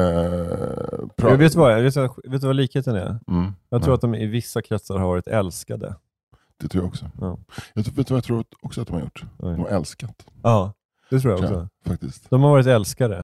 [1.16, 3.18] Jag vet, vad, jag vet, vet du vad likheten är?
[3.28, 3.52] mm.
[3.70, 3.94] Jag tror Nej.
[3.94, 5.94] att de i vissa kretsar har varit älskade.
[6.60, 7.10] Det tror jag också.
[7.20, 7.38] Ja.
[7.74, 9.22] Jag, tror- vet du vad jag tror också att de har gjort?
[9.42, 9.52] Nej.
[9.52, 10.26] De har älskat.
[10.42, 10.72] Ja,
[11.10, 11.68] det tror jag Tror också.
[11.84, 12.30] jag, faktiskt.
[12.30, 13.22] De har varit älskare.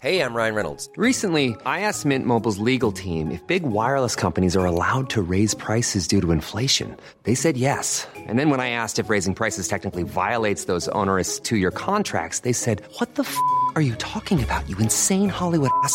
[0.00, 0.88] Hey, I'm Ryan Reynolds.
[0.96, 5.54] Recently, I asked Mint Mobile's legal team if big wireless companies are allowed to raise
[5.56, 6.96] prices due to inflation.
[7.24, 8.06] They said yes.
[8.28, 12.40] And then when I asked if raising prices technically violates those onerous two year contracts,
[12.40, 13.36] they said, What the f
[13.74, 15.94] are you talking about, you insane Hollywood ass?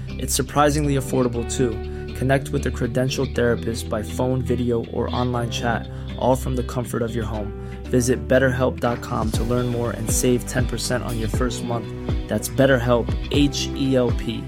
[0.21, 1.71] It's surprisingly affordable too.
[2.13, 7.01] Connect with a credentialed therapist by phone, video, or online chat, all from the comfort
[7.01, 7.51] of your home.
[7.85, 11.87] Visit betterhelp.com to learn more and save 10% on your first month.
[12.29, 14.43] That's BetterHelp, H E L P.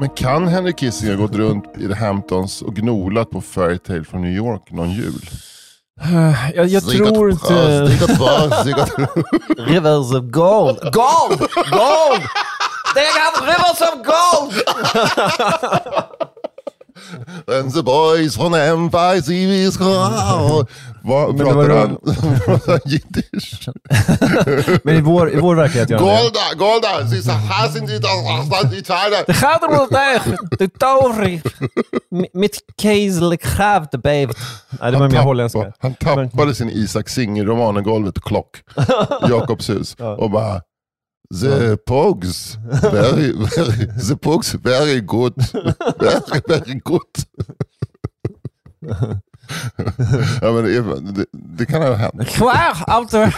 [0.00, 4.36] Men kan Henry Kissinger gått runt i The Hamptons och gnolat på Fairytale från New
[4.36, 5.20] York någon jul?
[6.54, 7.46] Jag, jag tror inte...
[8.18, 8.48] Bra,
[9.56, 10.78] Rivers of gold.
[10.92, 11.38] Gold!
[11.70, 12.22] Gold!
[12.94, 14.54] They got rivers of gold!
[17.46, 19.70] And the boys from Empire TV
[21.04, 22.80] Vad det pratar var han?
[22.84, 23.68] Jiddisch?
[24.84, 26.06] Men i vår, i vår verklighet gör han.
[26.06, 27.96] Golda, Golda, sie hassen die
[28.78, 29.24] Italien.
[29.26, 30.38] Det gaat wel tegen.
[30.58, 31.42] De toverig.
[32.32, 34.36] Mitt kejserlig gravt bevet.
[34.80, 35.72] Nej, det var mer holländska.
[35.78, 38.56] Han tappade sin Isak Singer-roman i golvet, Klock,
[39.28, 40.60] Jakobs hus, och bara
[41.32, 45.34] The Pogs, very, very, the Pogs, very good,
[45.98, 47.02] very, very good.
[50.42, 50.82] Ja, men det,
[51.14, 52.28] det, det kan ha hänt.
[52.28, 53.34] Klaar, ouder.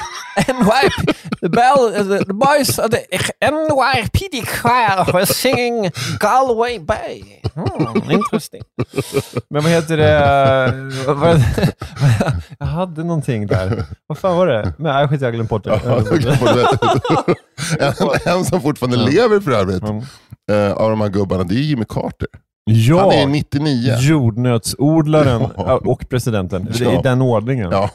[0.48, 1.14] NYP.
[1.40, 3.00] The bell, the, the boys of the
[3.40, 7.22] NYPD choir were singing Galway Bay.
[7.54, 8.62] Hmm, interesting.
[9.50, 11.12] Men vad heter det?
[11.14, 11.42] Vad-
[12.58, 13.84] Jag hade någonting där.
[14.06, 14.72] Vad fan var det?
[14.78, 15.80] Men jag skit jag har glömt bort det.
[17.80, 17.92] en,
[18.38, 19.82] en som fortfarande lever för övrigt,
[20.50, 22.28] eh, av de här gubbarna, det är Jimmy Carter.
[22.64, 23.94] Ja, Han är 99.
[24.00, 25.80] jordnötsodlaren Ja.
[25.84, 26.68] och presidenten.
[26.80, 26.92] Ja.
[26.92, 27.68] I den ordningen.
[27.72, 27.90] Ja.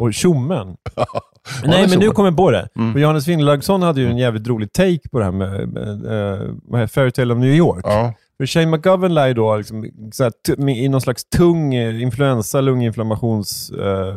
[0.00, 0.76] Och tjommen.
[1.64, 2.68] Nej, men nu kommer jag på det.
[2.76, 2.92] Mm.
[2.92, 6.54] För Johannes Finnlaugsson hade ju en jävligt rolig take på det här med, med, uh,
[6.70, 7.80] med Fairytale of New York.
[7.84, 8.12] ja.
[8.38, 11.74] För Shane McGovern lär ju då liksom, så här, t- med, i någon slags tung
[11.74, 14.16] eh, influensa, lunginflammations uh,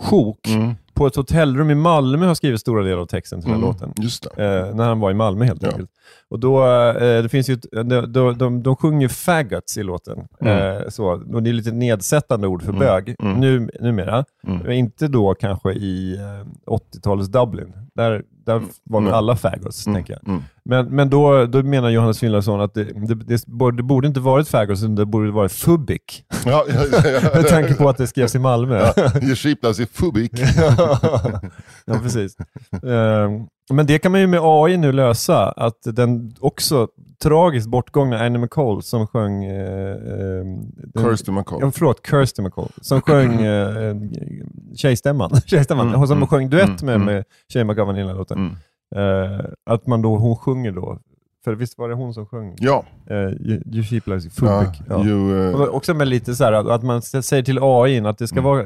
[0.00, 0.74] sjok Mm.
[0.94, 3.68] På ett hotellrum i Malmö har skrivit stora delar av texten till den Mm.
[3.68, 3.92] låten.
[3.96, 4.44] Just det.
[4.68, 5.68] Eh, när han var i Malmö helt Ja.
[5.68, 5.90] enkelt.
[6.30, 10.18] Och då, eh, det finns ju, ett- de, de, de, de sjunger faggots i låten.
[10.40, 10.76] Mm.
[10.76, 12.80] Eh, så, och det är lite nedsättande ord för Mm.
[12.80, 13.40] bög, Mm.
[13.40, 14.24] nu, numera.
[14.46, 14.58] Mm.
[14.58, 17.72] Men inte då kanske i eh, 80-talets Dublin.
[17.94, 19.14] Där, där var väl Mm.
[19.18, 19.94] alla faggots, Mm.
[19.96, 20.28] tänker jag.
[20.28, 20.42] Mm.
[20.64, 24.20] Men, men då, då menar Johannes Finnlaugsson att det, det, det, borde- det borde inte
[24.20, 26.00] varit faggots, utan det borde varit fubic.
[26.46, 27.20] Ja, ja, ja, ja.
[27.34, 28.78] Med tanke på att det skrevs i Malmö.
[29.22, 30.32] Your sheep loves you fubik.
[31.84, 32.36] ja, precis.
[32.72, 33.30] Eh,
[33.70, 36.88] Men det kan man ju med AI nu lösa, att den också
[37.22, 39.44] tragiskt bortgångna Annie McCall som sjöng...
[39.44, 40.44] Eh, eh,
[40.76, 41.58] den- Kirsty McCall.
[41.60, 42.68] Ja, förlåt, Kirsty McCall.
[42.80, 43.96] Som sjöng eh,
[44.76, 45.30] tjejstämman.
[45.46, 45.88] tjejstämman.
[45.88, 47.06] Mm, som mm, sjöng duett mm, med, mm.
[47.06, 48.38] med Tjej McGovern i den här låten.
[48.38, 48.56] Mm.
[48.96, 49.40] Eh,
[49.70, 50.98] att man då, hon sjunger då,
[51.44, 52.56] för visst var det hon som sjöng?
[52.58, 52.84] Ja.
[53.10, 54.80] Eh, you, you sheep like ja, Fubic.
[54.88, 55.04] Ja.
[55.06, 58.28] you, eh, Och Också med lite så här att man säger till AI att det
[58.28, 58.44] ska Mm.
[58.44, 58.60] vara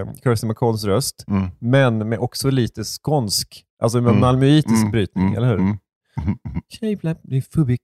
[0.00, 4.20] eh, Kirsty McCalls röst, mm, men med också lite skånsk, alltså med Mm.
[4.20, 5.58] malmöitisk mm, brytning, mm, eller hur?
[5.58, 5.76] mm.
[6.80, 7.80] Shape like Fubic.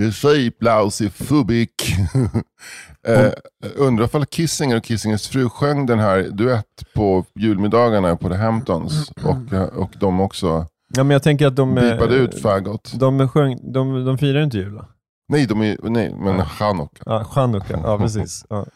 [0.00, 1.94] Your sheep loves you fubik.
[3.08, 3.32] eh,
[3.76, 9.10] undrar ifall Kissinger och Kissingers fru sjöng den här duett på julmiddagarna på The Hamptons.
[9.10, 11.74] Och, eh, och de också ja, men jag tänker att de...
[11.74, 12.92] bipade ut faggot.
[12.94, 14.86] de, sjöng, de, de firar inte jul, va?
[15.28, 17.02] Nej, de är, nej men Chanukka.
[17.06, 18.44] Ja, Chanukka, ja precis.
[18.48, 18.66] Ja.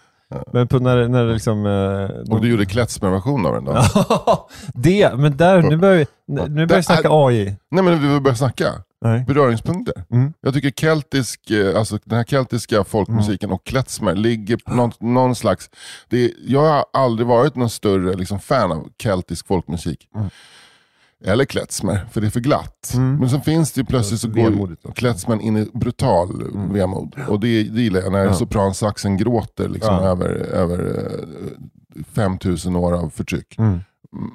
[0.53, 1.67] Men på när, när det liksom...
[1.67, 3.73] eh, Och du gjorde Kletsmer-version av den då?
[3.95, 7.57] Ja, det, men där, nu börjar vi, nu börjar vi snacka AI.
[7.71, 8.73] Nej men vi börjar snacka.
[9.01, 9.25] Nej.
[9.29, 10.05] Beröringspunkter.
[10.11, 10.33] Mm.
[10.41, 15.35] Jag tycker keltisk, eh, alltså den här keltiska folkmusiken och klezmer ligger på någon, någon
[15.35, 15.71] slags...
[16.09, 20.09] Det jag har aldrig varit någon större liksom, fan av keltisk folkmusik.
[21.25, 22.93] Eller klezmer, för det är för glatt.
[22.95, 23.17] Mm.
[23.17, 27.15] Men så finns det ju plötsligt så går klezmern in i brutal vemod.
[27.29, 28.33] Och det, det gillar jag, när Ja.
[28.35, 30.01] sopransaxen gråter liksom, Ja.
[30.09, 30.79] över, över
[31.97, 33.59] eh, 5000 år av förtryck.
[33.59, 33.81] Mm.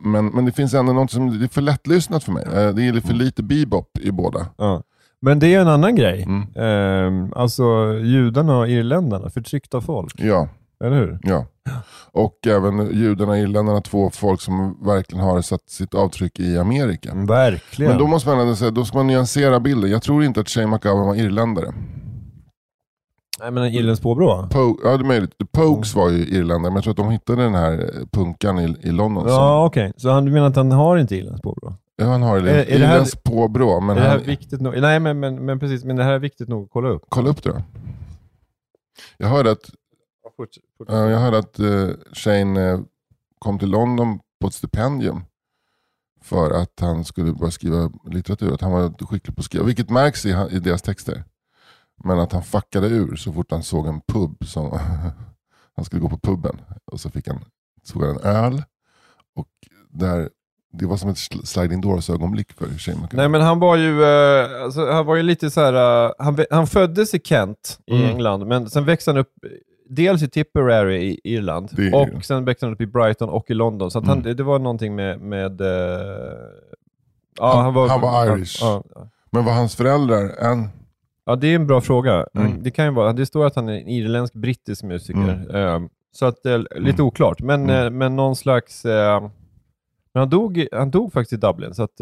[0.03, 2.43] Men, men det finns ändå något som det är för lättlyssnat för mig.
[2.53, 4.45] Eh, Det är för lite bebop i båda.
[4.57, 4.83] Ja.
[5.21, 6.23] Men det är en annan grej.
[6.23, 6.47] Mm.
[6.55, 7.63] Ehm, alltså
[8.03, 10.13] judarna och irländarna, förtryckta folk.
[10.17, 10.49] Ja,
[10.83, 11.19] Eller hur?
[11.23, 11.45] ja.
[12.11, 17.13] Och även judarna och irländarna, två folk som verkligen har satt sitt avtryck i Amerika.
[17.15, 17.91] Verkligen.
[17.91, 19.91] Men då måste man ändå säga, då ska man nyansera bilden.
[19.91, 21.73] Jag tror inte att Shane McGowan var irländare.
[23.39, 24.47] Nej, men irländskt påbrå?
[24.51, 25.37] Po- ja, det är möjligt.
[25.37, 28.59] The Pogues var ju irländare, men jag tror att de hittade den här eh, punkan
[28.59, 29.25] i, i London.
[29.27, 29.93] Ja, okej.
[29.97, 31.73] Så han, du menar att han har inte irländskt påbrå?
[31.95, 34.61] Ja, han har Är- är det här- irländskt påbrå, men är det här han, viktigt
[34.61, 34.81] nog?
[34.81, 35.83] Nej, men, men, men precis.
[35.83, 37.01] Men det här är viktigt nog att kolla upp.
[37.09, 37.61] kolla upp det då.
[39.17, 39.69] Jag hörde att,
[40.87, 42.79] ja, jag hörde att eh, Shane eh,
[43.39, 45.23] kom till London på ett stipendium
[46.23, 48.53] för att han skulle börja skriva litteratur.
[48.53, 51.23] Att han var skicklig på att skriva, vilket märks i, i deras texter.
[52.03, 54.45] Men att han fuckade ur så fort han såg en pub.
[54.47, 54.79] Som,
[55.75, 57.39] han skulle gå på puben och så fick han,
[57.83, 58.63] såg han en öl.
[59.35, 59.47] Och
[59.89, 60.29] där,
[60.73, 63.07] det var som ett sl- sliding doors ögonblick för Shane.
[63.11, 66.13] Nej, men han var ju, eh, alltså, han var ju lite så här.
[66.23, 68.09] han, han föddes i Kent i Mm.
[68.09, 69.33] England, men sen växte han upp
[69.95, 73.53] dels i Tipperary i Irland Det och sen växte han upp i Brighton och i
[73.53, 73.91] London.
[73.91, 74.35] Så att han, Mm.
[74.37, 75.19] det, var någonting med...
[75.21, 75.67] med eh,
[77.37, 78.57] ja, Han- han, var, han var Irish.
[78.61, 79.07] Ja, ja.
[79.31, 80.69] Men var hans föräldrar en...
[81.25, 82.25] Ja, det är en bra fråga.
[82.33, 82.63] Mm.
[82.63, 85.45] Det kan ju vara, det står att han är en irländsk-brittisk musiker.
[85.49, 85.55] Mm.
[85.83, 87.05] Eh, så att är lite Mm.
[87.05, 87.41] oklart.
[87.41, 87.97] Men, Mm.
[87.97, 88.85] men någon slags...
[90.13, 92.01] men han dog, han dog faktiskt i Dublin, så att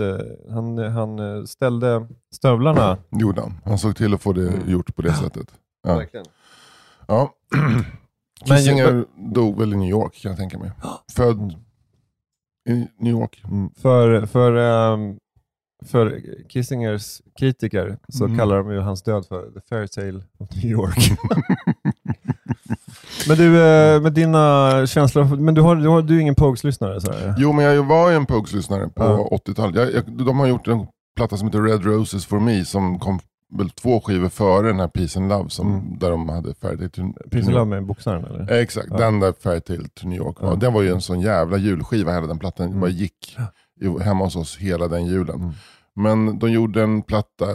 [0.49, 2.97] han, han ställde stövlarna.
[3.12, 3.54] Gjorde han.
[3.65, 4.69] Han såg till att få det Mm.
[4.69, 5.47] gjort på det sättet.
[5.88, 5.95] Ja.
[5.97, 6.25] Verkligen.
[7.10, 7.34] Ja.
[8.48, 10.72] Men- Kissinger dog väl i New York kan jag tänka mig.
[11.15, 11.52] Född
[12.69, 13.43] i New York.
[13.82, 15.17] För, för, ehm,
[15.86, 18.38] för Kissingers kritiker så Mm.
[18.38, 20.98] kallar de ju hans död för The Fairy Tale of New York.
[23.28, 27.36] men du, eh, med dina känslor, men du, har, du, har, du är ingen Pogues-lyssnare?
[27.38, 29.39] Jo, men jag var ju en Pogues-lyssnare på Ja.
[29.48, 29.76] 80-talet.
[29.76, 33.19] Jag, jag, de har gjort en platta som heter Red Roses for Me som kom
[33.58, 35.98] väl två skivor före den här Peace and Love som, Mm.
[36.00, 38.52] där de hade Fairy till Peace and Love med boxaren eller?
[38.52, 38.98] Eh, Exakt, Ja.
[38.98, 40.50] den där Fairy Tale to New York var.
[40.50, 40.56] Ja.
[40.56, 42.68] Den var ju en sån jävla julskiva hela den plattan.
[42.68, 42.80] Mm.
[42.80, 43.38] bara gick
[43.82, 45.36] i- hemma hos oss hela den julen.
[45.42, 45.52] Mm.
[45.96, 47.46] Men de gjorde en platta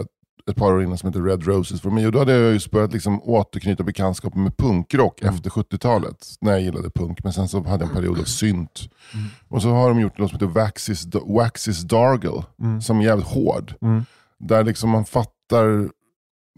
[0.50, 2.06] ett par år innan som heter Red Roses for Me.
[2.06, 5.34] Och då hade jag just börjat liksom återknyta bekantskap med punkrock Mm.
[5.34, 6.26] efter 70-talet.
[6.40, 7.24] När jag gillade punk.
[7.24, 8.80] Men sen så hade jag en period av synt.
[9.14, 9.26] Mm.
[9.48, 12.44] Och så har de gjort något som heter Waxis, Waxis Dargle.
[12.62, 12.80] Mm.
[12.80, 13.74] Som är jävligt hård.
[13.82, 14.04] Mm.
[14.38, 15.33] Där liksom man fattar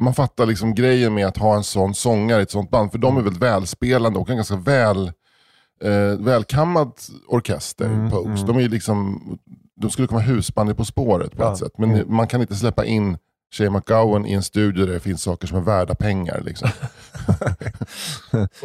[0.00, 2.90] man fattar liksom grejen med att ha en sån sångare i ett sånt band.
[2.92, 5.12] För de är väldigt välspelande och en ganska väl,
[5.82, 6.92] eh, välkammad
[7.28, 8.42] orkester, Mm, Pogues.
[8.42, 8.46] mm.
[8.56, 9.20] De, är liksom,
[9.80, 11.52] de skulle kunna vara husband i På spåret på Ja.
[11.52, 11.78] ett sätt.
[11.78, 12.14] Men Mm.
[12.16, 13.18] man kan inte släppa in
[13.54, 16.40] Shane McGowan i en studio där det finns saker som är värda pengar.
[16.44, 16.68] Liksom.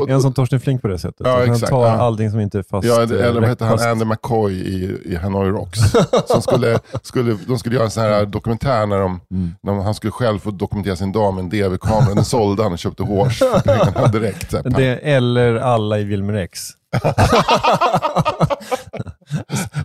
[0.07, 1.27] Är han som Torsten Flink på det sättet?
[1.27, 1.91] Ja, han tar ja.
[1.91, 2.87] allting som inte är fast.
[2.87, 3.79] Ja, eh, eller vad hette han?
[3.79, 5.79] Andy McCoy i, i Hanoi Rocks.
[6.27, 9.55] som skulle, skulle, de skulle göra en sån här dokumentär när, de, Mm.
[9.63, 12.13] när han skulle själv få dokumentera sin dag med en DV-kamera.
[12.15, 13.39] Den sålde han och köpte hårs
[14.11, 14.51] direkt.
[14.51, 16.69] Så här, Det, eller alla i Wilmer X.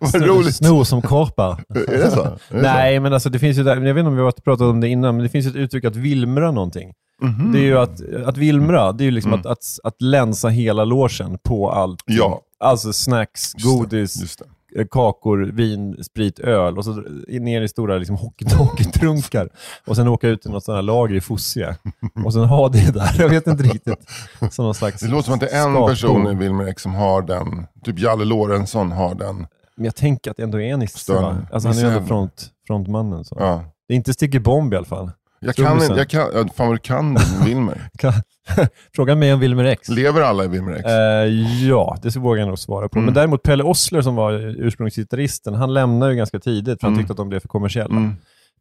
[0.01, 0.55] Vad roligt.
[0.57, 1.65] Sno som korpar.
[1.75, 2.23] Är det så?
[2.23, 4.33] Är det Nej, men alltså det finns ju där, jag vet inte om vi har
[4.33, 6.93] pratat om det innan, men det finns ett uttryck att vilmra någonting.
[7.21, 7.27] så?
[7.27, 7.53] Mhm.
[7.53, 9.41] Det är ju att, att vilmra, det är ju liksom Mm.
[9.41, 12.01] att, att, att länsa hela logen på allt.
[12.07, 12.41] Ja.
[12.65, 14.45] Alltså snacks, Just det, godis, Just det.
[14.77, 16.93] Eh, kakor, vin, sprit, öl och så
[17.29, 19.49] ner i stora liksom, hockey- hockeytrunkar.
[19.87, 21.77] Och sen åka ut i något sånt här lager i Fosie.
[22.25, 23.17] Och sen ha det där.
[23.19, 24.11] Jag vet inte riktigt.
[24.51, 25.91] Som någon slags Det låter som att det är en skapbord.
[25.91, 27.67] person i Wilmer som har den.
[27.85, 29.47] Typ Jalle Lorentzon har den.
[29.77, 30.99] Men jag tänker att det ändå är Nisse.
[30.99, 31.21] Större.
[31.23, 31.37] va?
[31.53, 33.25] Alltså, han är ju Nisse ändå front, frontmannen.
[33.25, 33.37] Så.
[33.41, 33.65] Ja.
[33.89, 35.11] Det är inte Sticky Bomb i alla fall.
[35.47, 37.89] Jag kan inte, jag kan, ja, fan vad du kan Wilmer.
[38.95, 39.89] Fråga mig om Wilmer X.
[39.89, 40.85] Lever alla i Wilmer X?
[40.85, 42.99] Eh, ja, det vågar jag nog svara på.
[42.99, 43.05] Mm.
[43.05, 47.03] Men däremot Pelle Ossler som var ursprungsgitarristen, han lämnade ju ganska tidigt för han Mm.
[47.03, 47.97] tyckte att de blev för kommersiella.
[47.97, 48.17] Mm.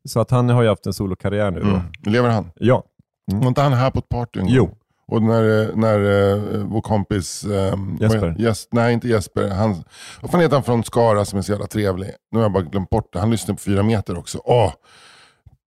[0.08, 1.60] Så att han har ju haft en solokarriär nu.
[1.60, 1.68] Då.
[1.68, 1.82] Mm.
[2.04, 2.52] Lever han?
[2.56, 2.84] Ja.
[3.32, 4.56] Var inte han här på ett party en gång?
[4.56, 4.78] Jo.
[5.08, 7.44] Och när, eh, när uh, vår kompis...
[7.44, 8.36] ehm, Jesper.
[8.40, 9.50] Jes, nej, inte Jesper.
[9.50, 9.84] Han,
[10.22, 12.10] vad fan heter han från Skara som är så jävla trevlig?
[12.32, 13.20] Nu har jag bara glömt bort det.
[13.20, 14.42] Han lyssnar på fyra meter också.
[14.44, 14.74] Åh!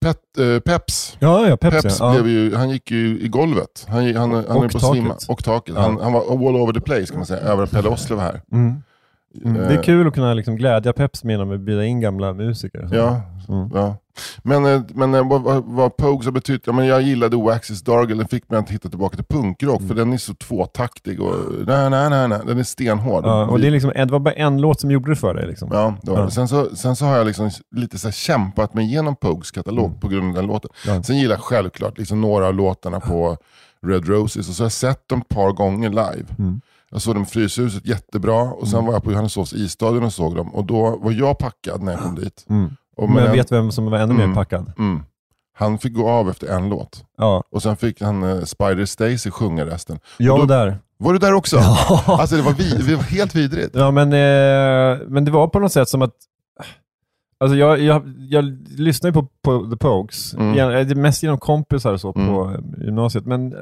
[0.00, 1.16] Pet, eh, Peps.
[1.18, 1.82] Ja, ja, Pepsi.
[1.82, 2.12] Peps ja.
[2.12, 3.86] blev ju, han gick ju i golvet.
[3.88, 4.96] Han, han, han, Och är på taket.
[4.96, 5.16] svimma.
[5.28, 5.76] Och taket.
[5.76, 7.40] Han, han var all over the place kan man säga.
[7.40, 8.42] Över Pelle var här.
[8.52, 8.82] Mm.
[9.44, 9.54] Mm.
[9.62, 12.86] Det Eh, är kul att kunna liksom glädja Peps genom att bjuda in gamla musiker.
[12.88, 12.94] Så.
[12.94, 13.70] Ja, Mm.
[13.74, 13.96] ja.
[14.42, 18.14] Men, eh, men eh, vad, vad, Pogues har betytt, ja, men jag gillade Waxis Dargle,
[18.14, 19.88] den fick mig att hitta tillbaka till punkrock, Mm.
[19.88, 21.34] för den är så tvåtaktig och
[21.66, 23.24] nej, nej, nej, nej, den är stenhård.
[23.24, 25.46] Ja, och det, är liksom, det var bara en låt som gjorde det för dig.
[25.46, 25.68] Liksom.
[25.72, 26.24] Ja, det var Ja.
[26.24, 26.30] det.
[26.30, 30.00] Sen, så, sen så har jag liksom lite så kämpat mig igenom Pogues katalog Mm.
[30.00, 30.70] på grund av den låten.
[30.86, 31.02] Ja.
[31.02, 33.36] Sen gillar jag självklart liksom några av låtarna på
[33.86, 36.26] Red Roses och så har jag sett dem ett par gånger live.
[36.38, 36.60] Mm.
[36.90, 38.42] Jag såg dem i Fryshuset, jättebra.
[38.42, 40.54] Och sen var jag på Johanneshovs isstadion och såg dem.
[40.54, 42.46] Och då var jag packad när jag kom dit.
[42.50, 42.70] Mm.
[42.96, 44.34] Och Men jag vet vem som var ännu mer Mm.
[44.36, 44.72] packad.
[44.78, 45.02] Mm.
[45.58, 47.04] Han fick gå av efter en låt.
[47.16, 49.98] Ja, Och sen fick han eh, Spider Stacy sjunga resten.
[50.16, 50.78] jag var där.
[50.98, 51.56] Var du där också?
[52.06, 53.70] Alltså det var, vi, det var helt vidrigt.
[53.74, 56.12] Ja, men, eh, men det var på något sätt som att...
[57.40, 58.44] Alltså jag, jag, jag
[58.78, 60.58] lyssnade ju på, på The Pogues, Mm.
[60.58, 62.54] Är mest genom kompisar och så på Mm.
[62.54, 63.26] eh, gymnasiet.
[63.26, 63.58] Men eh,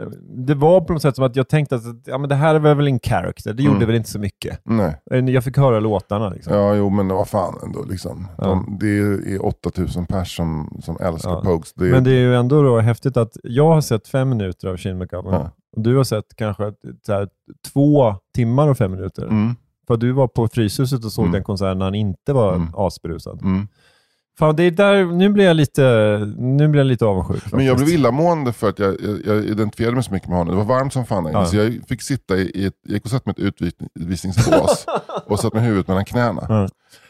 [0.46, 2.74] det var på något sätt som att jag tänkte att ja, men det här var
[2.74, 3.86] väl en character, det gjorde Mm.
[3.86, 4.60] väl inte så mycket.
[4.64, 4.96] Nej.
[5.10, 6.28] Eh, Jag fick höra låtarna.
[6.30, 6.54] Liksom.
[6.56, 7.84] Ja, jo men vad fan ändå.
[7.90, 8.28] Liksom.
[8.38, 8.44] Ja.
[8.44, 8.98] De, det
[9.34, 11.40] är 8000 pers som, som älskar Ja.
[11.44, 11.72] Pogues.
[11.74, 14.68] Det är, Men det är ju ändå då häftigt att jag har sett fem minuter
[14.68, 15.50] av Shane McGowan Ja.
[15.76, 16.62] och du har sett kanske
[17.08, 17.28] här,
[17.72, 19.22] två timmar och fem minuter.
[19.22, 19.54] Mm,
[19.86, 21.32] För du var på Fryshuset och såg Mm.
[21.32, 22.68] den konserten när han inte var Mm.
[22.74, 23.42] asberusad.
[23.42, 23.68] mm.
[24.38, 25.82] Fan, det är där, nu blir jag lite,
[26.38, 27.52] nu blir jag lite avundsjuk.
[27.52, 27.98] Men jag blev faktiskt.
[27.98, 30.54] illamående för att jag, jag, jag identifierade mig så mycket med honom.
[30.56, 31.46] Det var varmt som fan Ja.
[31.46, 33.60] så jag fick sitta i, i ett, jag gick och satt med ett
[34.00, 34.86] utvisningsbås
[35.26, 36.46] och satt med huvudet mellan knäna.
[36.48, 36.68] Ja.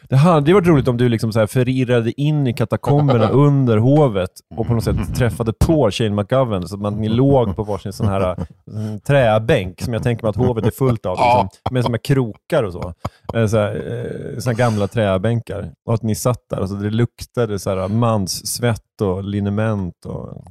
[0.09, 3.77] Det hade ju varit roligt om du liksom så här förirrade in i katakomberna under
[3.77, 7.63] hovet och på något sätt träffade på Shane McGovern så att man, ni låg på
[7.63, 11.17] varsin sån här eh, träbänk som jag tänker mig att hovet är fullt av.
[11.17, 12.93] Liksom, med såna här krokar och så.
[13.33, 15.71] Eh, Så här, eh, här gamla träbänkar.
[15.85, 20.05] Och att ni satt där och så det luktade så här manssvett och liniment.
[20.05, 20.43] Och...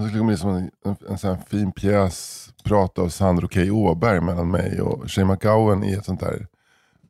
[0.00, 3.60] Det skulle bli som en, en, en sån fin pjäs, prat av Sandro K.
[3.60, 6.46] Åberg mellan mig och Shane McGowan i ett sånt där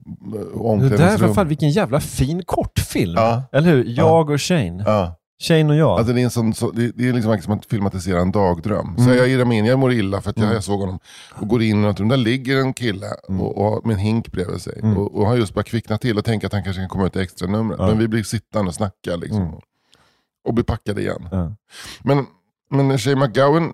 [0.07, 1.35] eh, Det där, för omklädningsrum.
[1.35, 3.15] fan, vilken jävla fin kortfilm.
[3.17, 3.43] Ja.
[3.53, 3.85] Eller hur?
[3.85, 4.83] Jag och Shane.
[4.87, 5.17] Ja.
[5.43, 5.99] Shane och jag.
[5.99, 8.95] Alltså det, är en sån, så, det, det är liksom som att filmatisera en dagdröm.
[8.97, 9.17] Så Mm.
[9.17, 10.99] jag irrar mig in, jag mår illa för att jag, jag såg honom.
[11.35, 13.41] Och går in i något rum, där ligger en kille Mm.
[13.41, 14.81] och, och, med en hink bredvid sig.
[14.97, 17.17] Och, och har just börjat kvickna till och tänker att han kanske kan komma ut
[17.17, 17.79] i extra numret.
[17.81, 17.87] Ja.
[17.87, 19.61] Men vi blir sittande och snackar liksom.
[20.49, 21.29] Och blir packade igen.
[21.31, 21.53] Ja.
[22.03, 22.27] Men,
[22.71, 23.73] men Shay McGowan,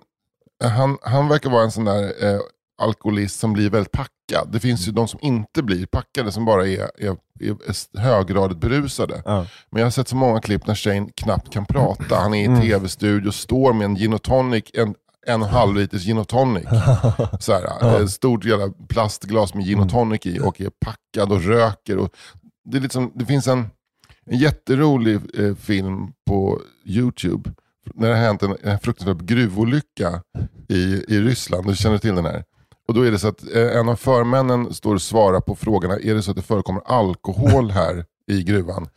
[0.63, 2.39] eh, han, han verkar vara en sån där eh,
[2.81, 4.49] alkoholist som blir väldigt packad.
[4.51, 9.21] Det finns ju de som inte blir packade, som bara är, är, är höggradigt berusade.
[9.25, 9.45] Ja.
[9.69, 12.15] Men jag har sett så många klipp när Shane knappt kan prata.
[12.15, 12.61] Han är i Mm.
[12.61, 14.95] tv-studio, står med en gin och tonic, en,
[15.27, 16.63] en och en halv liters gin och tonic.
[17.39, 19.85] Så här, Ett stort jävla plastglas med gin Mm.
[19.85, 21.97] och tonic i och är packad och röker.
[21.97, 22.09] Och
[22.65, 23.69] det, är liksom, det finns en,
[24.25, 27.51] en jätterolig eh, film på YouTube.
[27.93, 30.21] När det har hänt en, en fruktansvärd gruvolycka
[30.69, 30.75] i,
[31.07, 31.67] i Ryssland.
[31.67, 32.43] Du känner till den här?
[32.91, 35.93] Och då är det så att eh, en av förmännen står och svarar på frågorna.
[35.93, 38.87] Är det så att det förekommer alkohol här i gruvan?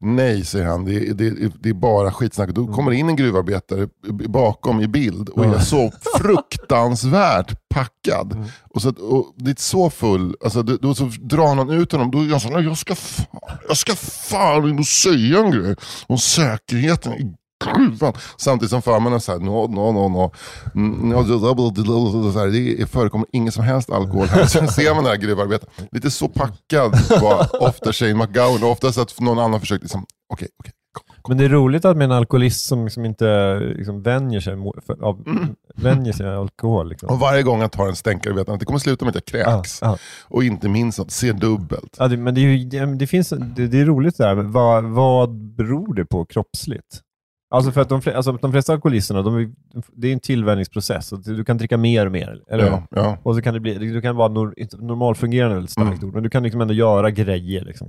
[0.00, 0.84] Nej, säger han.
[0.84, 2.50] Det är, det det är bara skitsnack.
[2.50, 3.88] Då kommer in en gruvarbetare
[4.28, 8.44] bakom i bild och är så fruktansvärt packad.
[8.74, 11.92] Och så, att- och det är så full, alltså, då, då så drar någon ut
[11.92, 12.10] honom.
[12.10, 15.76] Då är jag så jag ska fan, jag ska fan in och säga en grej
[16.06, 17.34] om säkerheten i
[18.36, 20.32] Samtidigt som förmannen säger no, no, no, no.
[20.74, 24.44] No, så här, Det förekommer ingen som helst alkohol här.
[24.46, 25.88] Sen ser man den här gruvarbetaren.
[25.92, 28.62] Lite så packad var ofta Shane McGowan.
[28.62, 30.72] Och oftast att någon annan försökte liksom, okej, okej.
[30.92, 31.30] kom, kom.
[31.30, 34.54] Men det är roligt att med en alkoholist som liksom inte liksom vänjer sig
[34.86, 35.54] för, av, Mm.
[35.76, 36.88] vänjer sig alkohol.
[36.88, 37.08] Liksom.
[37.08, 39.22] Och varje gång jag tar en stänkare vet jag att det kommer sluta med att
[39.34, 39.78] jag kräks.
[39.82, 39.98] Ja, ja.
[40.24, 41.96] Och inte minst att se dubbelt.
[41.98, 45.94] Ja, det, men det är, det, finns, det, det är roligt där, vad, vad beror
[45.94, 47.02] det på kroppsligt?
[47.50, 49.50] Alltså för att de, alltså de flesta alkoholisterna, de, är-
[49.96, 51.10] det är en tillvänjningsprocess.
[51.24, 52.66] Du kan dricka mer och mer, eller?
[52.66, 53.16] Ja, ja.
[53.22, 56.04] Och så kan det bli, du kan vara nor, normalfungerande, väldigt starkt Mm.
[56.08, 57.64] ord, men du kan liksom ändå göra grejer.
[57.64, 57.88] Liksom.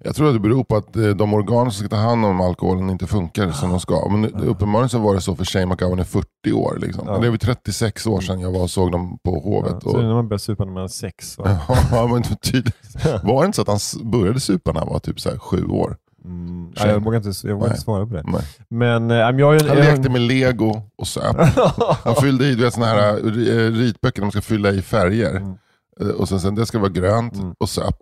[0.00, 2.40] Jag tror att det beror på att eh, de organ som ska ta hand om
[2.40, 4.08] alkoholen inte funkar som de ska.
[4.10, 6.78] Men uppenbarligen så var det så för Shane McGowan i 40 år.
[6.80, 7.04] Liksom.
[7.08, 7.18] Ja.
[7.18, 9.72] Det är väl 36 år sedan jag var och såg dem på Hovet.
[9.72, 11.38] Ja, så och, det är när man börjar supa när man är sex.
[11.38, 11.58] Va?
[11.92, 12.76] Ja, men tydligt.
[13.24, 15.96] Var det inte så att han började supa när han var typ så sju år?
[16.24, 16.72] Mm.
[16.76, 17.80] Ja, jag vågar inte, jag vågar inte Nej.
[17.84, 18.22] svara på det.
[18.26, 18.42] Nej.
[18.68, 21.36] Men äh, jag, jag, Han lekte med lego och söp.
[22.04, 25.30] Han fyllde i du vet, såna här eh, ritböcker där man ska fylla i färger.
[25.36, 25.54] Mm.
[26.00, 27.54] Eh, Och sen, sen det ska vara grönt Mm.
[27.58, 27.96] och söp.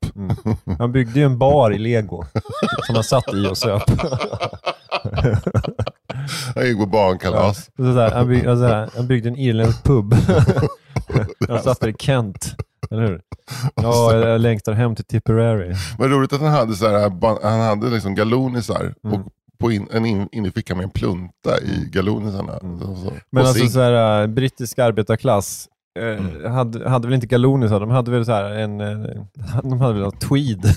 [0.79, 2.25] Han byggde ju en bar i lego
[2.87, 3.83] som han satt i och söp.
[6.55, 7.71] Han gick på barnkalas.
[7.77, 10.15] Där, han, byggde, alltså, han byggde en irländsk pub.
[11.49, 12.55] han satt där i Kent.
[12.93, 13.21] Eller hur?
[13.75, 15.75] Ja, jag längtar hem till Tipperary.
[15.99, 17.11] Vad roligt att han hade, så här,
[17.43, 19.21] han hade liksom galonisar Mm.
[19.21, 19.27] och
[19.61, 22.53] på in, en in, in i fickan med en plunta i galonisarna.
[22.59, 23.13] Så, så.
[23.31, 25.69] Men alltså så här, äh, brittisk arbetarklass
[26.01, 29.23] eh, hade, hade väl inte galonisar, de hade väl så här en, eh,
[29.63, 30.63] de hade väl tweed.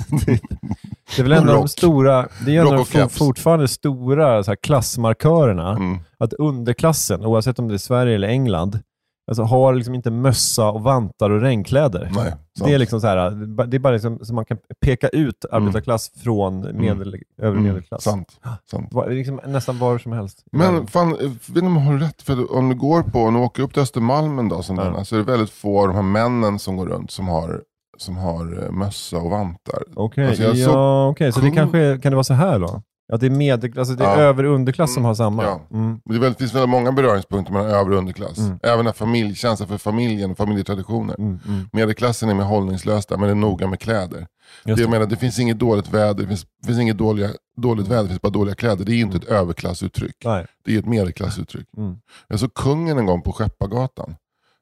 [1.15, 4.51] det är väl en av de stora, det är en av de fortfarande stora så
[4.51, 5.69] här, klassmarkörerna.
[5.71, 5.99] Mm.
[6.17, 8.79] Att underklassen, oavsett om det är Sverige eller England,
[9.27, 12.11] alltså, har liksom inte mössa och vantar och regnkläder.
[12.15, 12.39] Nej, sant.
[12.65, 13.29] Det är liksom så här,
[13.67, 18.07] det är bara liksom, så man kan peka ut arbetarklass från medel, övre medelklass.
[18.07, 18.25] Mm.
[18.25, 18.39] Sant.
[18.71, 18.93] sant.
[18.93, 20.43] Va- Liksom, nästan var som helst.
[20.51, 22.21] Men fan, eh, vet ni om jag har rätt?
[22.21, 25.05] För om du går på, om du åker upp till Östermalm en dag som denna,
[25.05, 27.61] så är det väldigt få av de här männen som går runt som har,
[27.97, 29.83] som har eh, mössa och vantar.
[29.95, 32.81] Okej, Alltså, jag ja, såg okej, så det kanske kan det vara så här då?
[33.07, 34.23] Ja, det är, medel, alltså det är Ja.
[34.23, 35.43] över och underklass som Mm, har samma?
[35.43, 35.61] ja.
[35.73, 35.99] Mm.
[36.05, 38.37] Det väldigt, finns väldigt många beröringspunkter mellan över och underklass.
[38.37, 38.59] Mm.
[38.63, 41.15] Även familj, känslan för familjen och familjetraditioner.
[41.19, 41.69] Mm, mm.
[41.73, 44.27] Medelklassen är mer hållningslös där, men är noga med kläder.
[44.65, 47.29] Just Det jag menar, det finns inget dåligt väder, det finns, finns inget dåliga,
[47.61, 48.85] dåligt väder, det finns bara dåliga kläder.
[48.85, 50.15] Det är ju inte ett överklassuttryck.
[50.25, 50.45] Nej.
[50.65, 51.67] Det är ett medelklassuttryck.
[51.77, 51.95] Mm.
[52.27, 54.15] Jag såg kungen en gång på Skeppargatan.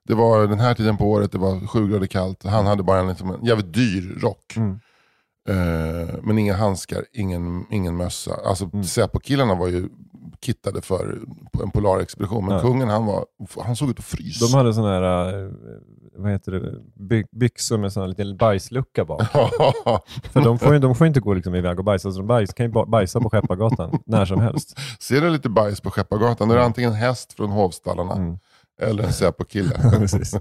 [0.08, 2.44] Det var den här tiden på året, det var sju grader kallt.
[2.46, 4.56] Han hade bara en, liksom, en jävligt dyr rock.
[5.50, 8.36] Eh, men inga handskar, ingen, ingen mössa.
[8.46, 8.84] Alltså Mm.
[8.84, 9.90] Säpo-killarna var ju
[10.42, 11.20] kittade för
[11.64, 12.46] en polarexpedition.
[12.46, 12.62] Men Ja.
[12.62, 13.26] kungen han, var,
[13.64, 14.40] han såg ut att frys.
[14.40, 15.52] De hade sådana här, eh,
[16.16, 19.22] vad heter det, by, byxor med sån här liten bajslucka bak.
[20.32, 22.54] För de får ju de får inte gå liksom iväg och bajsa, så de bajs,
[22.54, 24.80] kan ju ba- bajsa på Skeppargatan när som helst.
[25.00, 28.38] Ser du lite bajs på Skeppargatan, då är det antingen en häst från hovstallarna Mm.
[28.84, 29.92] Eller en Säpo-kille.
[30.00, 30.34] Precis.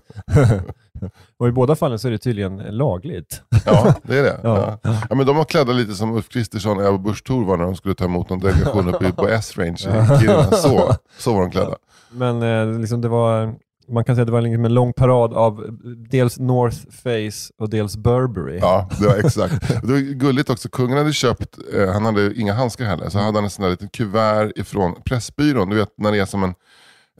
[1.38, 3.42] och i båda fallen så är det tydligen lagligt.
[3.66, 4.40] Ja, det är det.
[4.42, 4.78] Ja.
[4.82, 4.98] Ja.
[5.08, 5.14] Ja.
[5.14, 7.76] men de var klädda lite som Ulf Kristersson och Ebba Busch Thor var när de
[7.76, 10.50] skulle ta emot någon delegation uppe på S-range i Kiruna.
[10.50, 11.76] Så, så var de klädda.
[12.10, 13.54] Men eh, liksom det var,
[13.88, 15.66] man kan säga att det var liksom en lång parad av
[16.10, 18.58] dels North Face och dels Burberry.
[18.58, 19.68] Ja, det var exakt.
[19.82, 20.68] Det var gulligt också.
[20.68, 23.70] Kungen hade köpt, eh, han hade inga handskar heller, så hade han en sån där
[23.70, 25.70] liten kuvert ifrån Pressbyrån.
[25.70, 26.54] Du vet när det är som en,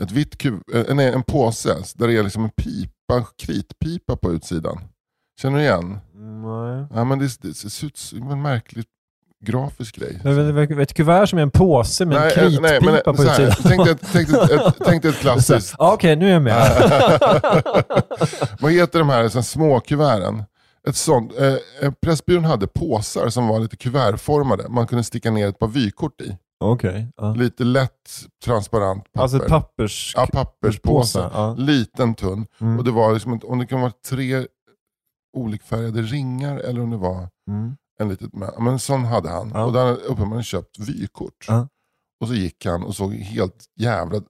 [0.01, 4.16] ett vitt kuv, eh, nej, en påse där det är liksom en pipa, en kritpipa
[4.16, 4.78] på utsidan.
[5.40, 5.99] Känner du igen?
[6.14, 6.86] Nej.
[6.95, 8.84] Ja, men det, det ser ut som en märklig
[9.45, 10.20] grafisk grej.
[10.24, 13.22] Men Ett kuvert som är en påse med en Nej, eh, kritpipa nej, men, på
[13.22, 13.55] här, utsidan.
[13.62, 16.90] Tänk dig ett, tänk ett, tänk ett klassiskt Okej, nu är jag med.
[18.61, 20.45] Vad heter de här så små kuverten?
[20.88, 24.68] Ett sånt, eh, eh, Pressbyrån hade påsar som var lite kuvertformade.
[24.68, 26.36] Man kunde sticka ner ett par vykort i.
[26.62, 27.08] Okej.
[27.16, 27.34] ja.
[27.34, 28.10] Lite lätt
[28.44, 29.20] transparent papper.
[29.22, 30.12] Alltså pappers...
[30.16, 31.18] ja, papperspåse.
[31.22, 31.54] påse, ja.
[31.58, 32.46] Liten tunn.
[32.60, 32.78] Mm.
[32.78, 34.46] Och det var liksom, om det kan vara tre
[35.36, 37.76] olikfärgade ringar eller om det var Mm.
[38.00, 38.50] en litet med.
[38.58, 39.52] Men en sån hade han.
[39.52, 41.46] Och då hade uppenbarligen köpt vykort.
[42.20, 44.20] Och så gick han och såg helt jävla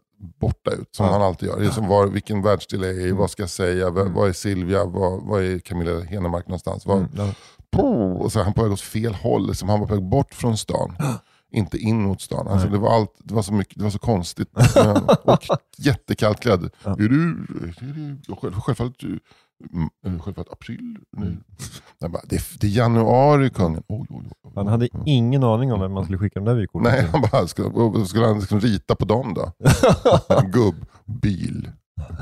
[0.41, 0.89] borta ut.
[0.97, 1.61] Som han alltid gör.
[1.61, 3.05] Det är som var, vilken världsdel är jag i?
[3.05, 3.17] Mm.
[3.17, 3.87] Vad ska jag säga?
[3.89, 4.15] Mm.
[4.15, 4.85] Vad är Silvia?
[4.85, 6.87] Vad, vad är Camilla Henemark någonstans?
[6.87, 8.17] Vad, Mm.
[8.17, 9.47] Och så han på väg åt fel håll.
[9.47, 9.69] Liksom.
[9.69, 10.97] Han var på väg bort från stan.
[11.53, 12.49] Inte in mot stan.
[12.49, 12.73] Alltså, Nej.
[12.73, 14.49] det, var allt, det, var så mycket, det var så konstigt.
[15.23, 15.39] och
[15.79, 16.71] jättekallt klädd.
[16.85, 16.91] Ja.
[16.93, 17.31] Är du,
[17.81, 19.21] är du självfallet, du-
[19.73, 20.97] mm, eh, självfallet april.
[21.17, 21.37] Nu.
[21.99, 23.83] Jag bara, det, är, det är januari kungen.
[23.89, 24.53] Oj, oj, oj.
[24.55, 27.47] Han hade ingen aning om vem man skulle skicka de där vykorten Nej, han bara,
[27.47, 29.53] skulle, skulle han liksom rita på dem då?
[30.43, 31.71] En gubbbil.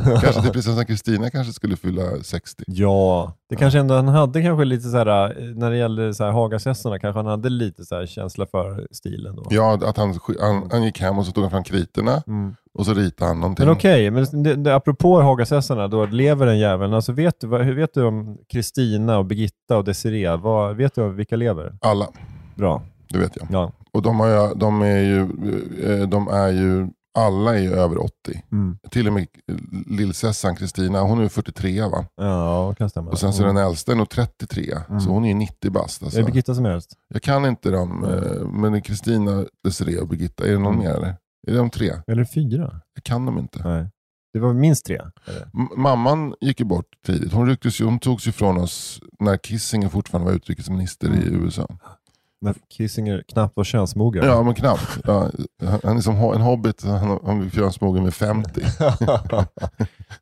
[0.04, 2.64] Kanske till prinsessan Kristina kanske skulle fylla 60.
[2.66, 6.24] Ja, det kanske ändå han hade kanske lite så här, eh, när det gällde så
[6.24, 9.46] här Hagasessorna, kanske han hade lite så här känsla för stilen då.
[9.50, 12.54] Ja, att han, han, han gick hem och så tog han fram kritorna Mm.
[12.74, 13.66] och så ritade han någonting.
[13.66, 16.94] Men okej, men det, det, apropå Hagasessorna, då lever den jäveln.
[16.94, 20.36] Alltså vet du, hur vet du om Kristina och Birgitta och Desiree?
[20.36, 21.74] Vad, vet du vilka lever?
[21.80, 22.06] Alla,
[22.54, 22.82] Bra.
[23.08, 23.46] det vet jag.
[23.50, 23.72] Ja.
[23.92, 25.20] Och de, har de, är ju,
[25.84, 26.88] eh, de är ju,
[27.18, 28.12] alla är ju över 80.
[28.52, 28.78] Mm.
[28.90, 29.26] Till och med
[29.86, 32.04] lillsessan Kristina, hon är ju 43 va?
[32.16, 33.11] Ja, kan stämma.
[33.11, 33.56] Och sen så är Mm.
[33.56, 35.00] den äldsta är nog 33, Mm.
[35.00, 36.02] så hon är ju 90 bast.
[36.02, 36.20] Är Alltså.
[36.20, 36.92] det Birgitta som är äldst?
[37.08, 40.46] Jag kan inte dem, eh, men är Kristina, Desiree och Birgitta.
[40.46, 40.84] Är det någon Mm.
[40.86, 41.08] mer eller?
[41.48, 41.92] Är det de tre?
[42.06, 42.80] Eller fyra?
[42.94, 43.68] Jag kan dem inte.
[43.68, 43.86] Nej.
[44.32, 45.00] Det var minst tre?
[45.76, 47.32] Mamman gick ju bort tidigt.
[47.32, 51.44] Hon, rycktes ju, hon togs ju från oss när Kissinger fortfarande var utrikesminister i Mm.
[51.44, 51.68] USA.
[52.41, 54.24] När Kissinger knappt var könsmogen?
[54.24, 54.99] Ja, men knappt.
[55.05, 55.30] Ja,
[55.82, 58.62] han är som en hobbit, han, han vill göra smogen med 50.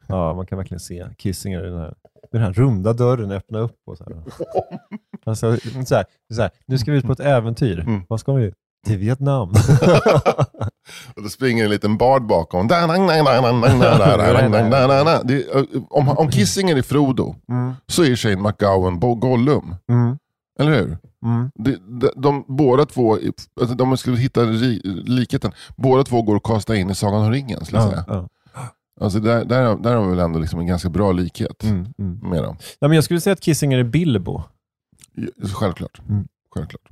[0.06, 1.94] ja, man kan verkligen se Kissinger i den här,
[2.32, 3.76] den här runda dörren öppna upp.
[3.86, 4.22] Och så här.
[5.26, 5.56] Alltså,
[5.86, 6.04] så här,
[6.34, 7.80] så här, nu ska vi ut på ett äventyr.
[7.80, 8.02] Mm.
[8.08, 8.52] Vad ska vi?
[8.86, 9.48] Till Vietnam.
[11.16, 12.68] och då springer en liten bard bakom.
[15.90, 17.72] Om, om Kissinger är Frodo, Mm.
[17.86, 19.74] så är Shane McGowan Gollum.
[19.90, 20.18] Mm.
[20.58, 20.98] Eller hur?
[21.24, 21.50] Mm.
[21.54, 23.18] De, de, de, båda två,
[23.60, 27.30] alltså, de skulle hitta ri, likheten, båda två går att kasta in i Sagan om
[27.30, 27.64] ringen.
[27.64, 28.04] Skulle jag säga.
[28.08, 28.28] ja.
[29.00, 31.86] Alltså, där, där, där har vi väl ändå liksom en ganska bra likhet Mm.
[31.98, 32.18] Mm.
[32.30, 32.56] med dem.
[32.78, 34.42] Ja, men jag skulle säga att Kissinger är Bilbo.
[35.54, 36.00] Självklart.
[36.08, 36.28] Mm.
[36.54, 36.82] Självklart.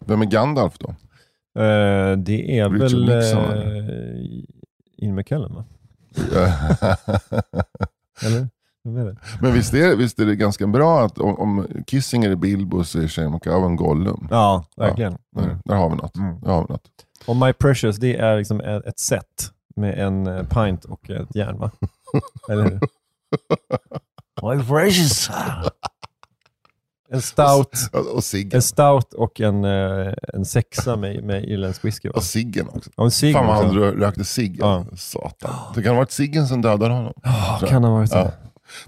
[0.00, 0.88] Vem är Gandalf då?
[1.60, 5.64] Eh, det är Richard väl Nixon, eh, Ian McKellen va?
[8.24, 8.48] Eller?
[8.84, 13.00] Men visst är, visst är det ganska bra att om, om Kissinger är Bilbo så
[13.00, 14.28] är Shane McGowan Gollum.
[14.30, 15.16] Ja, verkligen.
[15.36, 15.58] Där, Mm.
[15.64, 16.16] där har vi något.
[16.16, 16.40] Mm.
[16.40, 16.82] Där har vi något.
[17.26, 21.34] Och My Precious, det är liksom ett ett set med en eh, pint och ett
[21.34, 21.70] järn va?
[22.48, 22.80] Eller hur?
[24.42, 25.30] My precious.
[27.10, 28.22] En stout, Och
[28.54, 32.08] en stout och en, eh, en sexa med, med irländsk whisky.
[32.08, 32.12] Va?
[32.16, 32.90] Och ciggen också.
[32.96, 34.56] Ja, en cigg Fan vad han rö- rökte cigg.
[34.60, 34.84] Ja.
[34.96, 35.50] Satan.
[35.74, 37.12] Det kan ha varit ciggen som dödade honom.
[37.22, 37.68] Ja, jag.
[37.70, 38.16] kan ha varit så.
[38.16, 38.30] Ja.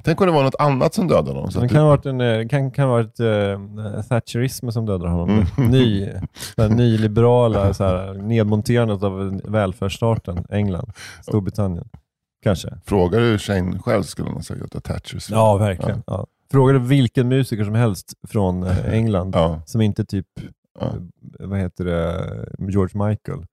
[0.03, 1.51] Tänk om det var något annat som dödade honom.
[1.51, 4.87] Så Det att kan ha varit, en, eh, kan, kan ha varit uh, thatcherism som
[4.87, 5.47] dödade honom.
[5.59, 5.71] Mm.
[5.71, 6.09] Ny,
[6.71, 11.89] nyliberala så här, nedmonterandet av välfärdsstaten England, Storbritannien.
[12.43, 12.69] Kanske.
[12.85, 15.31] frågar du Shane själv skulle han säga att det är Thatchers.
[15.31, 16.03] Ja, verkligen.
[16.07, 16.27] Ja.
[16.51, 19.63] Frågar du vilken musiker som helst från eh, England Ja.
[19.67, 20.27] som inte typ,
[20.81, 20.87] Ja.
[20.87, 20.93] eh,
[21.49, 22.25] vad heter det,
[22.59, 23.47] George Michael,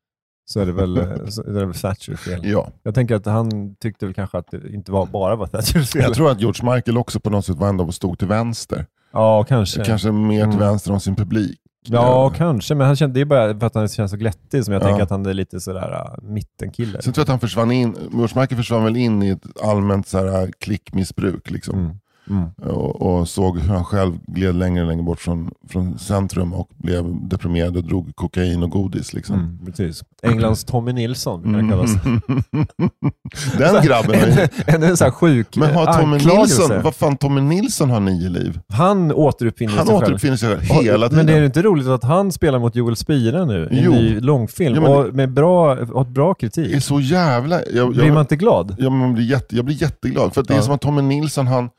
[0.45, 2.39] så är det väl, eh, så är det väl Thatchers fel.
[2.43, 2.69] ja.
[2.83, 6.01] Jag tänker att han tyckte väl kanske att det inte var, bara var Thatchers fel.
[6.01, 8.85] Jag tror att George Michael också på något sätt var ändå stod till vänster.
[9.13, 9.83] Ja, kanske.
[9.85, 10.59] Kanske mer till Mm.
[10.59, 11.57] vänster om sin publik.
[11.87, 12.75] Ja, Eh, kanske.
[12.75, 14.87] Men han kände, det är bara för att han känns så glättig som jag Ja.
[14.87, 15.91] tänker att han är lite sådär
[16.23, 17.01] uh, mittenkille.
[17.01, 20.07] Sen tror jag att han försvann in, George Michael försvann väl in i ett allmänt
[20.07, 21.49] så här, klickmissbruk.
[21.51, 21.79] Liksom.
[21.79, 21.95] Mm.
[22.31, 22.49] Mm.
[22.75, 26.69] Och, och såg hur han själv gled längre och längre bort från, från centrum och
[26.77, 29.13] blev deprimerad och drog kokain och godis.
[29.13, 29.35] Liksom.
[29.35, 30.03] Mm, precis.
[30.23, 31.91] Englands Tommy Nilsson brukar han kallas.
[33.57, 34.47] Den grabben har ju...
[34.75, 36.17] Ännu en sån här sjuk Men har Tommy.
[36.17, 38.59] Nilsson, vad fan Tommy Nilsson har nio liv?
[38.69, 40.03] Han återuppfinner Han sig själv.
[40.05, 41.25] återuppfinner sig själv hela tiden.
[41.25, 44.19] Men det är inte roligt att han spelar mot Joel Spira nu i en ny
[44.19, 46.83] långfilm Ja, och med bra, och bra Det är kritik.
[46.83, 47.59] så jävla...
[47.73, 48.75] Jag, Blir jag, man inte glad?
[48.79, 50.33] Ja, man blir jätte, jag blir jätteglad.
[50.33, 50.63] För att det är Ja.
[50.63, 51.69] som att Tommy Nilsson, han,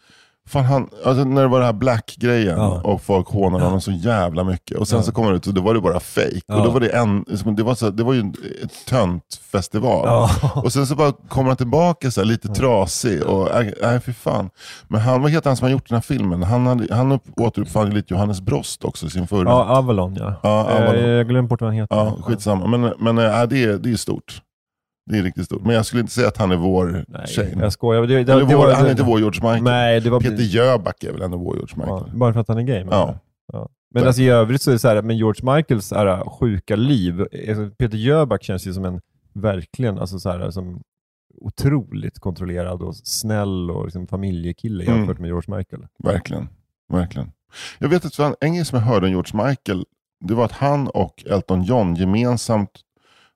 [0.53, 2.81] fan han, alltså när det var det här Black-grejen Ja.
[2.85, 4.79] och folk hånade honom så jävla mycket.
[4.79, 5.03] Och sen Ja.
[5.03, 6.41] så kommer det ut och då var det bara fake.
[6.47, 6.57] Ja.
[6.57, 7.25] Och då var det, en,
[7.57, 10.03] det, var så, det var ju en ett töntfestival.
[10.07, 10.31] Ja.
[10.65, 13.23] Och sen så bara kommer han tillbaka så här, lite trasig.
[13.23, 14.51] Och, nej, nej fy fan.
[14.89, 16.43] Men han, vad heter han som har gjort den här filmen?
[16.43, 19.51] Han, hade, han upp, återuppfann lite Johannes Brost också, sin förra.
[19.51, 20.35] Ja, Avalon ja.
[20.43, 21.09] Ja, Eh, Avalon.
[21.11, 21.97] Jag glömde bort vad han heter.
[21.97, 22.67] Ja, skitsamma.
[22.67, 24.43] Men, men äh, det, är, det är stort.
[25.11, 25.63] Det är riktigt stort.
[25.65, 27.49] Men jag skulle inte säga att han är vår Nej, Shane.
[27.61, 28.03] jag skojar.
[28.03, 29.63] Det, det, Eller det vår, var, han är inte vår George Michael.
[29.63, 30.21] Nej, det var...
[30.21, 32.05] Peter Jöback är väl ändå vår George Michael.
[32.07, 32.85] Ja, bara för att han är gay?
[32.91, 33.19] Ja.
[33.53, 33.69] Ja.
[33.95, 37.21] Men alltså, i övrigt så är det så här, men George Michaels här, sjuka liv,
[37.21, 39.01] alltså, Peter Jöback känns ju som en,
[39.33, 40.83] verkligen, alltså så här, som
[41.41, 44.97] otroligt kontrollerad och snäll och liksom, familjekille Mm.
[44.97, 45.87] jämfört med George Michael.
[45.99, 46.49] Verkligen.
[46.93, 47.33] Verkligen.
[47.79, 49.85] Jag vet att en grej som jag hörde om George Michael,
[50.25, 52.71] det var att han och Elton John gemensamt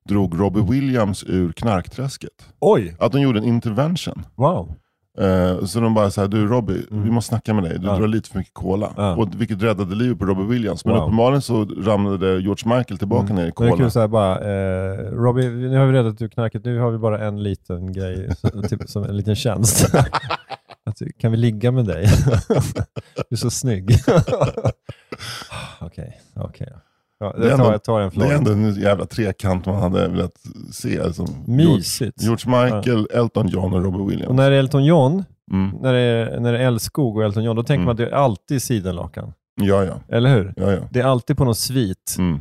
[0.09, 2.32] drog Robbie Williams ur knarkträsket.
[2.61, 2.96] Oj!
[2.98, 4.26] Att de gjorde en intervention.
[4.34, 4.74] Wow!
[5.18, 7.72] Eh, så de bara såhär, du Robbie, vi måste snacka med dig.
[7.72, 7.88] Du Mm.
[7.90, 7.98] Ja.
[7.98, 8.92] drar lite för mycket cola.
[8.96, 9.14] Ja.
[9.16, 10.84] Och, vilket räddade livet på Robbie Williams.
[10.84, 11.02] Men Wow.
[11.02, 13.76] uppenbarligen så ramlade George Michael tillbaka ner i Det är cola.
[13.76, 17.26] kul såhär bara, eh, Robbie, nu har vi räddat ur knarket, nu har vi bara
[17.26, 18.28] en liten grej,
[18.70, 19.94] typ som en liten tjänst.
[20.86, 22.07] Att, kan vi ligga med dig?
[23.14, 23.90] du är så snygg.
[25.80, 26.68] Okej, okej.
[27.18, 30.08] Ja, Det är jag, tar, ändå- jag Det är ändå en jävla trekant man hade
[30.08, 30.32] velat
[30.72, 31.12] se.
[31.12, 32.22] Som Mysigt.
[32.22, 34.28] George Michael, Elton John och Robbie Williams.
[34.28, 35.70] Och när det är Elton John, Mm.
[35.82, 37.84] när det är, när det är Älskog och Elton John, då tänker Mm.
[37.84, 39.32] man att det är alltid sidenlakan.
[39.60, 39.94] Ja, ja.
[40.08, 40.54] Eller hur?
[40.56, 40.78] ja, ja.
[40.90, 42.40] Det är alltid på någon svit, Mm.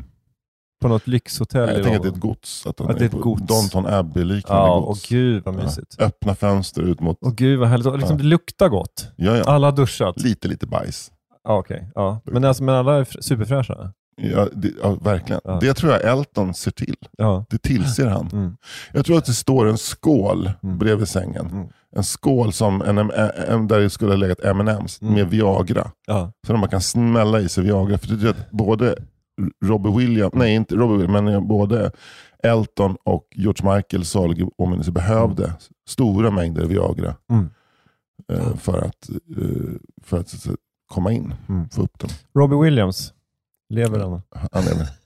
[0.82, 1.69] på något lyxhotell.
[1.69, 2.65] Jag i tänker att det är ett gods.
[2.67, 3.41] Att, Att det är ett gods.
[3.41, 5.09] Downton Abbey-liknande Ja, och gods.
[5.09, 5.95] gud vad mysigt.
[5.99, 6.05] Ja.
[6.05, 7.17] Öppna fönster ut mot...
[7.21, 7.88] Och gud vad härligt.
[7.88, 8.23] Och liksom, Ja.
[8.23, 9.11] Det luktar gott.
[9.15, 9.43] Ja, ja.
[9.43, 10.21] Alla har duschat.
[10.21, 11.11] Lite, lite bajs.
[11.43, 11.91] Ja, okej.
[11.95, 12.21] Ja.
[12.26, 13.91] Men, alltså, men alla är fr- superfräscha?
[14.22, 15.41] Ja, det, ja, verkligen.
[15.43, 15.57] Ja.
[15.61, 16.95] Det tror jag Elton ser till.
[17.18, 17.45] Ja.
[17.49, 18.30] Det tillser han.
[18.34, 18.57] Mm.
[18.93, 20.78] Jag tror att det står en skål Mm.
[20.78, 21.45] bredvid sängen.
[21.47, 21.68] Mm.
[21.95, 25.13] En skål som en, en, där det skulle ha legat M&M's Mm.
[25.13, 25.91] med Viagra.
[26.07, 26.32] Ja.
[26.47, 27.97] Så att man kan smälla i sig Viagra.
[27.97, 28.95] För det är att både
[29.66, 31.91] Robbie Williams, nej inte Robbie Williams, men både
[32.43, 35.53] Elton och George Michael salig åminnelse behövde
[35.89, 37.16] stora mängder Viagra.
[37.32, 37.49] Mm.
[38.32, 40.55] eh, för att, eh, för att, säga,
[40.93, 41.70] komma in, Mm.
[41.70, 42.09] få upp dem.
[42.38, 43.13] Robbie Williams,
[43.70, 44.22] lever han?
[44.51, 45.05] Han lever.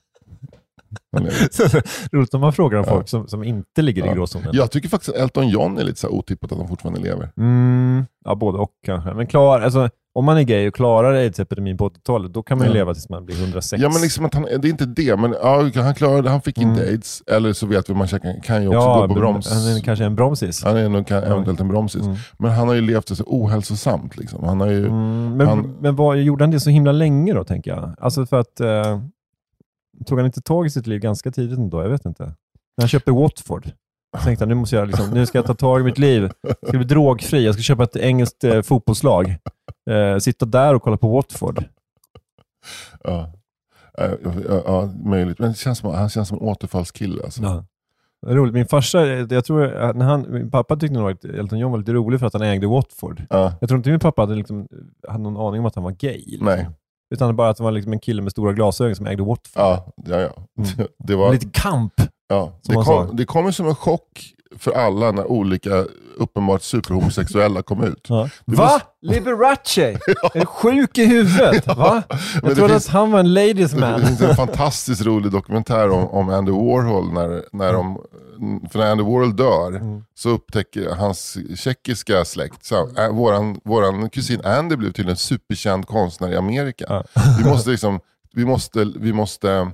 [2.12, 2.94] Roligt om man frågar om Ja.
[2.94, 4.14] folk som, som inte ligger i Ja.
[4.14, 4.48] gråzonen.
[4.52, 7.30] Jag tycker faktiskt att Elton John är lite så otippat att han fortfarande lever.
[7.36, 9.14] Mm, ja, både och kanske.
[9.14, 12.66] Men klar, alltså, om man är gay och klarar aids-epidemin på 80-talet, då kan man
[12.66, 13.82] ju leva tills man blir 106.
[13.82, 16.58] Ja men liksom att han, det är inte det, men ja, han klarade han fick
[16.58, 16.92] inte Mm.
[16.94, 17.22] aids.
[17.26, 19.50] Eller så vet vi man kan, kan ju också ja, gå på broms.
[19.52, 20.64] Han är kanske en bromsis.
[20.64, 22.02] Han är nog kan, eventuellt en bromsis.
[22.02, 22.16] Mm.
[22.38, 24.16] Men han har ju levt så ohälsosamt.
[24.16, 24.44] Liksom.
[24.44, 27.44] Han har ju, Mm, men, han- men vad, gjorde han det så himla länge då,
[27.44, 27.94] tänker jag?
[28.00, 28.60] Alltså för att...
[28.60, 29.00] Eh,
[30.06, 31.82] tog han inte tag i sitt liv ganska tidigt ändå?
[31.82, 32.22] Jag vet inte.
[32.24, 33.70] När han köpte Watford.
[34.18, 36.30] Så tänkte han, nu, måste jag liksom, nu ska jag ta tag i mitt liv.
[36.42, 37.44] Jag ska bli drogfri.
[37.44, 39.36] Jag ska köpa ett engelskt eh, fotbollslag.
[39.90, 41.64] Eh, sitta där och kolla på Watford.
[43.04, 43.32] ja,
[43.98, 44.08] ja,
[44.48, 45.38] ja, ja, möjligt.
[45.38, 47.22] Men känns som, han känns som en återfallskille.
[47.24, 47.42] Alltså.
[47.42, 47.64] Ja.
[48.26, 48.54] Roligt.
[48.54, 51.70] Min farsa, eh, jag tror, att när han, min pappa tyckte nog att Elton John
[51.70, 53.22] var lite rolig för att han ägde Watford.
[53.30, 54.68] Ja, Jag tror inte min pappa hade, liksom,
[55.08, 56.22] hade någon aning om att han var gay.
[56.26, 56.46] Liksom.
[56.46, 56.68] nej.
[57.10, 59.62] Utan bara att han var liksom en kille med stora glasögon som ägde Watford.
[59.62, 60.32] Ja, ja, ja.
[60.58, 60.88] Mm.
[60.98, 61.92] Det var, Lite kamp.
[62.30, 65.84] Ja, det, kom, det kom ju som en chock för alla när olika
[66.16, 68.06] uppenbart superhomosexuella kom ut.
[68.08, 68.28] Ja.
[68.46, 68.64] Det Va?
[68.64, 69.78] måste- Liberace?
[70.34, 71.66] Är du sjuk i huvudet?
[71.66, 72.02] Va?
[72.08, 74.06] Men Jag det trodde finns- att han var en ladies Det man.
[74.06, 77.12] finns en fantastiskt rolig dokumentär om, om Andy Warhol.
[77.12, 77.98] När, när de,
[78.70, 80.04] för när Andy Warhol dör Mm.
[80.14, 85.86] så upptäcker hans tjeckiska släkt, så, äh, våran, våran kusin Andy blev tydligen en superkänd
[85.86, 87.02] konstnär i Amerika.
[87.38, 88.00] Vi måste, liksom,
[88.34, 89.70] vi måste, vi måste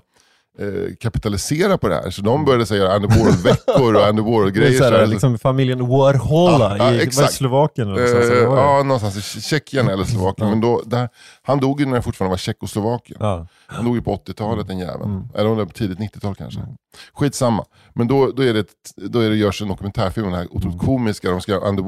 [1.01, 2.11] kapitalisera på det här.
[2.11, 4.83] Så de började säga Andy Warhol-veckor och Andy Det är Warhol-grejer.
[4.83, 7.11] här, här, liksom familjen Warhola Ja, ja, i.
[7.29, 7.89] Slovakien.
[7.91, 8.41] Eh, det?
[8.43, 10.51] ja, någonstans i Tjeckien eller Slovakien.
[10.51, 11.09] Men då, där,
[11.43, 13.19] han dog ju när det fortfarande var Tjeckoslovakien.
[13.21, 13.47] Ja.
[13.67, 15.11] Han dog ju på 80-talet den jäveln.
[15.11, 15.29] Mm.
[15.35, 16.61] Eller tidigt 90-tal kanske.
[17.15, 17.65] Skitsamma.
[17.95, 21.31] Men då, då, är det, då är det, görs en dokumentärfilm, den här otroligt komiska,
[21.31, 21.69] de ska göra.
[21.69, 21.83] Under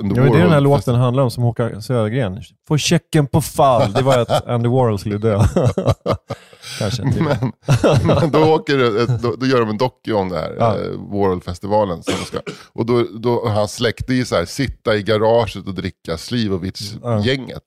[0.00, 0.16] Mm.
[0.16, 2.42] Ja, men det är den här Warhol- låten handlar om som Håkan Södergren.
[2.68, 3.92] Få checken på fall.
[3.92, 5.38] Det var att Andy Warhol skulle dö.
[6.78, 7.02] Kanske.
[7.02, 7.52] Men,
[8.20, 10.74] men då, åker det, ett- då, då gör de en docu om det här, Ja.
[10.78, 12.02] eh, Warhol-festivalen.
[12.02, 12.14] Som
[12.72, 17.62] och då, då hans släkt, det är så här, sitta i garaget och dricka Slivovic-gänget.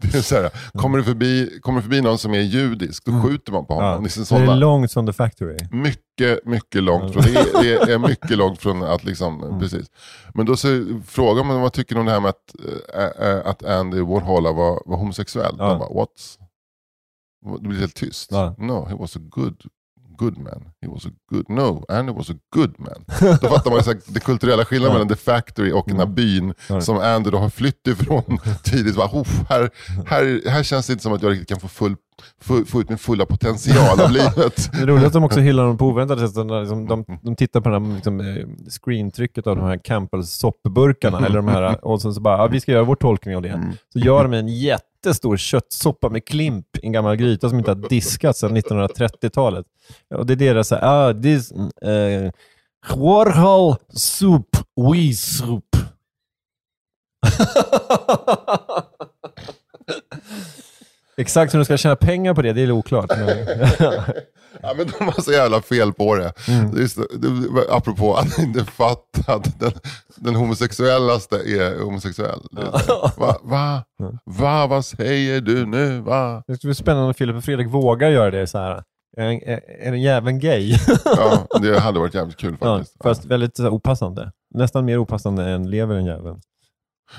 [0.00, 3.12] det är så här, kommer, det förbi, kommer det förbi någon som är judisk, då
[3.22, 3.90] skjuter man på honom.
[3.90, 4.04] Mm.
[4.16, 4.36] Ja.
[4.38, 5.56] Det är Det är långt från The Factory.
[5.70, 7.30] mycket, mycket långt från, det
[7.74, 9.86] är, det är mycket långt från att liksom, precis.
[10.34, 10.68] Men då så
[11.06, 12.54] frågar man vad tycker de om det här med att,
[13.20, 15.54] äh, äh, att Andy Warhol var, var homosexuell.
[15.58, 15.78] Ja.
[15.78, 16.38] Bara, what?
[17.62, 18.32] Det blir helt tyst.
[18.32, 18.54] Ja.
[18.58, 19.56] No, he was a good,
[20.18, 20.62] good man.
[20.82, 23.04] He was a good, no, Andy was a good man.
[23.40, 26.80] Då fattar man här, det kulturella skillnaden mellan The Factory och den här byn Ja.
[26.80, 28.96] som Andy då har flytt ifrån tidigt.
[28.96, 29.70] Bara, "Uff, här,
[30.06, 31.96] här, här känns det inte som att jag riktigt kan få, full,
[32.40, 34.72] få, ut min fulla potential av livet.
[34.72, 36.46] Det är roligt att de också hyllar dem på oväntade sätt.
[36.46, 40.30] När Liksom, de, de tittar på den här liksom, eh, screentrycket av de här Campbells
[40.30, 43.42] soppburkarna, eller de här, och sen så bara, ja, vi ska göra vår tolkning av
[43.42, 43.74] det.
[43.92, 47.88] Så gör de en jättestor köttsoppa med klimp i en gammal gryta som inte har
[47.88, 49.66] diskats sedan 1930-talet.
[50.14, 52.30] Och det är deras, så här, ah, this, uh,
[52.96, 55.64] Warhol soup, we soup.
[61.16, 63.10] Exakt hur de ska tjäna pengar på det, det är oklart.
[63.18, 63.46] Men...
[64.62, 66.32] Ja, men de har så jävla fel på det.
[66.48, 66.88] Mm.
[66.88, 67.28] så, det
[67.70, 69.72] apropå att inte fatta att den,
[70.16, 72.40] den homosexuellaste är homosexuell.
[73.16, 73.36] Va?
[73.42, 73.82] Va?
[74.24, 74.66] Va?
[74.66, 76.00] Vad säger du nu?
[76.00, 76.42] Va?
[76.46, 78.82] Det skulle bli spännande om Filip och Fredrik vågar göra det så här.
[79.16, 80.74] Är, den jäveln gay?
[81.04, 83.02] Ja, det hade varit jävligt kul ja, faktiskt.
[83.02, 84.32] fast väldigt så här, opassande.
[84.54, 86.40] Nästan mer opassande än lever den jäveln.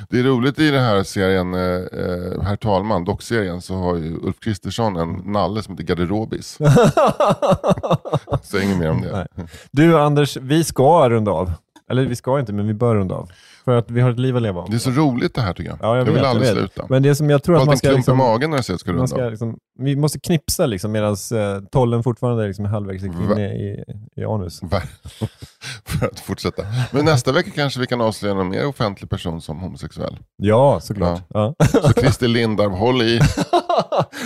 [0.09, 4.17] Det är roligt i den här serien, eh, eh, Herr talman, dockserien, så har ju
[4.17, 6.57] Ulf Kristersson en nalle som heter Garderobis.
[8.43, 9.11] Så inget mer om det.
[9.11, 9.47] Nej.
[9.71, 11.51] Du Anders, vi ska runda av.
[11.91, 13.31] Eller vi ska inte, men vi bör runda av.
[13.65, 14.69] För att vi har ett liv att leva om.
[14.69, 15.79] Det är så roligt det här tycker jag.
[15.81, 16.85] Ja, jag, jag vet, vill aldrig jag sluta.
[16.89, 17.91] Men det som jag tror Får att man ska...
[17.91, 19.29] Liksom, magen när jag ser jag ska man runda ska av.
[19.31, 23.83] liksom, vi måste knipsa liksom, medan eh, tollen fortfarande är liksom halvvägs inne i,
[24.15, 24.61] i anus.
[25.85, 26.63] För att fortsätta.
[26.91, 30.17] Men nästa vecka kanske vi kan avslöja någon mer offentlig person som homosexuell.
[30.37, 31.21] Ja, såklart.
[31.29, 31.55] Ja.
[31.71, 33.19] Så Christer Lindarw, håll i.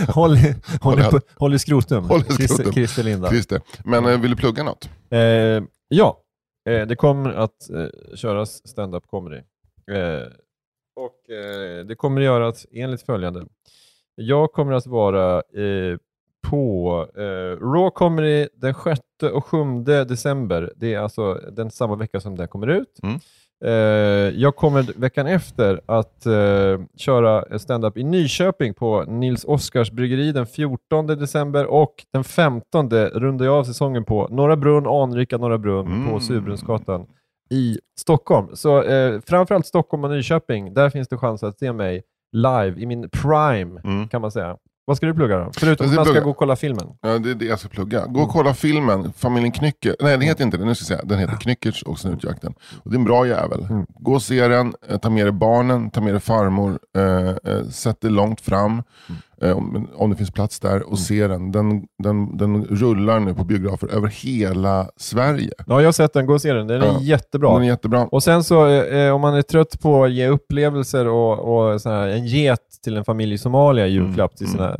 [0.07, 1.03] håll, i, håll, i,
[1.38, 2.03] Håll i- skrotum.
[2.03, 2.74] Håll i skrotum.
[2.74, 3.30] Christer.
[3.30, 3.62] Christer.
[3.86, 4.89] Men eh, vill du plugga något?
[5.09, 5.20] Eh,
[5.88, 6.18] ja,
[6.70, 9.41] eh, det kommer att eh, köras stand-up comedy.
[9.91, 10.28] Eh,
[10.95, 13.45] och eh, Det kommer att göras enligt följande.
[14.16, 15.97] Jag kommer att vara eh,
[16.50, 19.00] på eh, Raw Comedy den 6
[19.34, 20.72] och 7 december.
[20.76, 23.00] Det är alltså den samma vecka som den kommer ut.
[23.04, 23.20] Mm.
[23.66, 23.72] Eh,
[24.42, 30.46] jag kommer veckan efter att eh, köra stand-up i Nyköping på Nils Oskars bryggeri den
[30.48, 35.86] 14 december och den 15 rundar jag av säsongen på Norra Brunn, anrika Norra Brunn
[35.86, 36.20] på Mm.
[36.22, 37.06] Surbrunnsgatan
[37.50, 38.48] i Stockholm.
[38.54, 42.86] Så eh, framförallt Stockholm och Nyköping, där finns det chans att se mig live i
[42.86, 44.08] min prime Mm.
[44.08, 44.58] kan man säga.
[44.86, 45.52] Vad ska du plugga då?
[45.58, 46.88] Förutom att man ska gå och kolla filmen.
[47.02, 48.06] Ja, det är det jag ska plugga.
[48.06, 49.96] Gå och kolla filmen, Familjen Knycker.
[50.00, 50.66] Nej, den heter inte det.
[50.66, 51.10] Nu ska jag säga.
[51.10, 52.54] Den heter Knyckertz och Snutjakten.
[52.84, 53.68] Och det är en bra jävel.
[54.00, 57.68] Gå och se den, eh, ta med dig barnen, ta med dig farmor, eh, eh,
[57.70, 58.78] sätt dig långt fram.
[58.78, 58.84] Eh,
[59.42, 61.52] om, om det finns plats där och se den.
[61.52, 61.84] den.
[62.04, 65.52] Den den rullar nu på biografer över hela Sverige.
[65.68, 66.26] Ja, jag har sett den.
[66.26, 66.68] Gå och se den.
[66.68, 66.98] Den är Ja.
[67.02, 67.54] jättebra.
[67.54, 68.06] Den är jättebra.
[68.12, 71.39] Och sen så, eh, om man är trött på att ge upplevelser och,
[71.74, 74.76] och här, en get till en familj i Somalia i julklapp, till sina,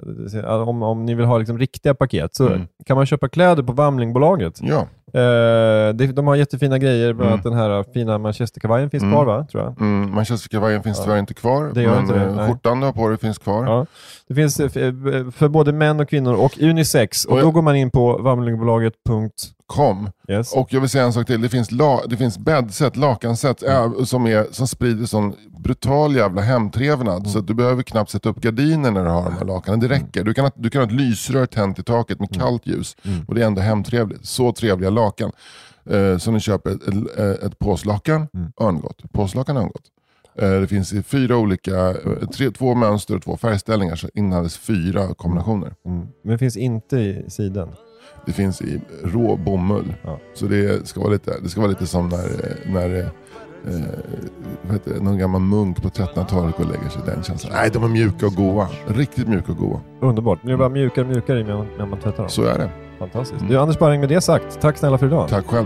[0.66, 2.68] om, om ni vill ha liksom riktiga paket, så Mm.
[2.86, 4.60] kan man köpa kläder på Vamlingbolaget.
[4.62, 4.88] Ja.
[5.14, 7.58] Eh, de har jättefina grejer, bland annat Mm.
[7.58, 9.14] den här fina manchesterkavajen finns Mm.
[9.16, 9.46] kvar va?
[9.52, 9.82] Tror jag.
[9.82, 11.72] Mm, Manchesterkavajen finns tyvärr inte kvar.
[11.74, 13.66] Det gör men inte det, eh, skjortan du har på dig finns kvar.
[13.66, 13.86] Ja.
[14.28, 17.26] Det finns finns eh, för, för både män och kvinnor och unisex.
[17.26, 19.54] Och, Och jag- då går man in på vamlingbolaget.yes.
[19.66, 20.10] Kom.
[20.56, 21.42] Och jag vill säga en sak till.
[21.42, 24.06] Det finns, la, det finns bäddsätt, lakansätt Mm.
[24.06, 25.34] som, är, som sprider sån
[25.64, 27.18] brutal jävla hemtrevnad.
[27.20, 27.30] Mm.
[27.30, 29.80] Så du behöver knappt sätta upp gardiner när du har de här lakanen.
[29.80, 30.24] Det räcker.
[30.24, 32.48] Du kan, ha- du kan ha ett lysrör tänt i taket med Mm.
[32.48, 32.96] kallt ljus.
[33.28, 34.26] Och det är ändå hemtrevligt.
[34.26, 35.32] Så trevliga lakan.
[35.92, 36.88] Uh, så ni köper ett,
[37.20, 38.52] ett, ett påslakan, Mm.
[38.62, 39.02] örngott.
[39.14, 39.82] Påslakan örngott.
[40.36, 43.96] Eh, det finns fyra olika, eh, tre, två mönster och två färgställningar.
[43.96, 45.74] Så inhandlas fyra kombinationer.
[45.86, 46.08] Mm.
[46.24, 47.70] Men finns inte i sidan.
[48.26, 49.94] Det finns i rå bomull.
[50.04, 50.20] Ja.
[50.34, 54.94] Så det ska vara lite, det ska vara lite som när, eh, när eh, heter
[54.94, 57.02] det, någon gammal munk på 1300-talet går och lägger sig.
[57.06, 57.54] Den känslan.
[57.56, 58.68] Nej, de är mjuka och goa.
[58.88, 59.80] Riktigt mjuka och goa.
[60.02, 60.42] Underbart.
[60.42, 62.30] Blir bara mjukare och mjukare när, när man tvättar dem.
[62.30, 62.70] Så är det.
[63.00, 63.42] Fantastiskt.
[63.42, 63.52] Mm.
[63.52, 65.30] Du Anders Sparring, med det sagt, tack snälla för idag.
[65.30, 65.66] Tack själv.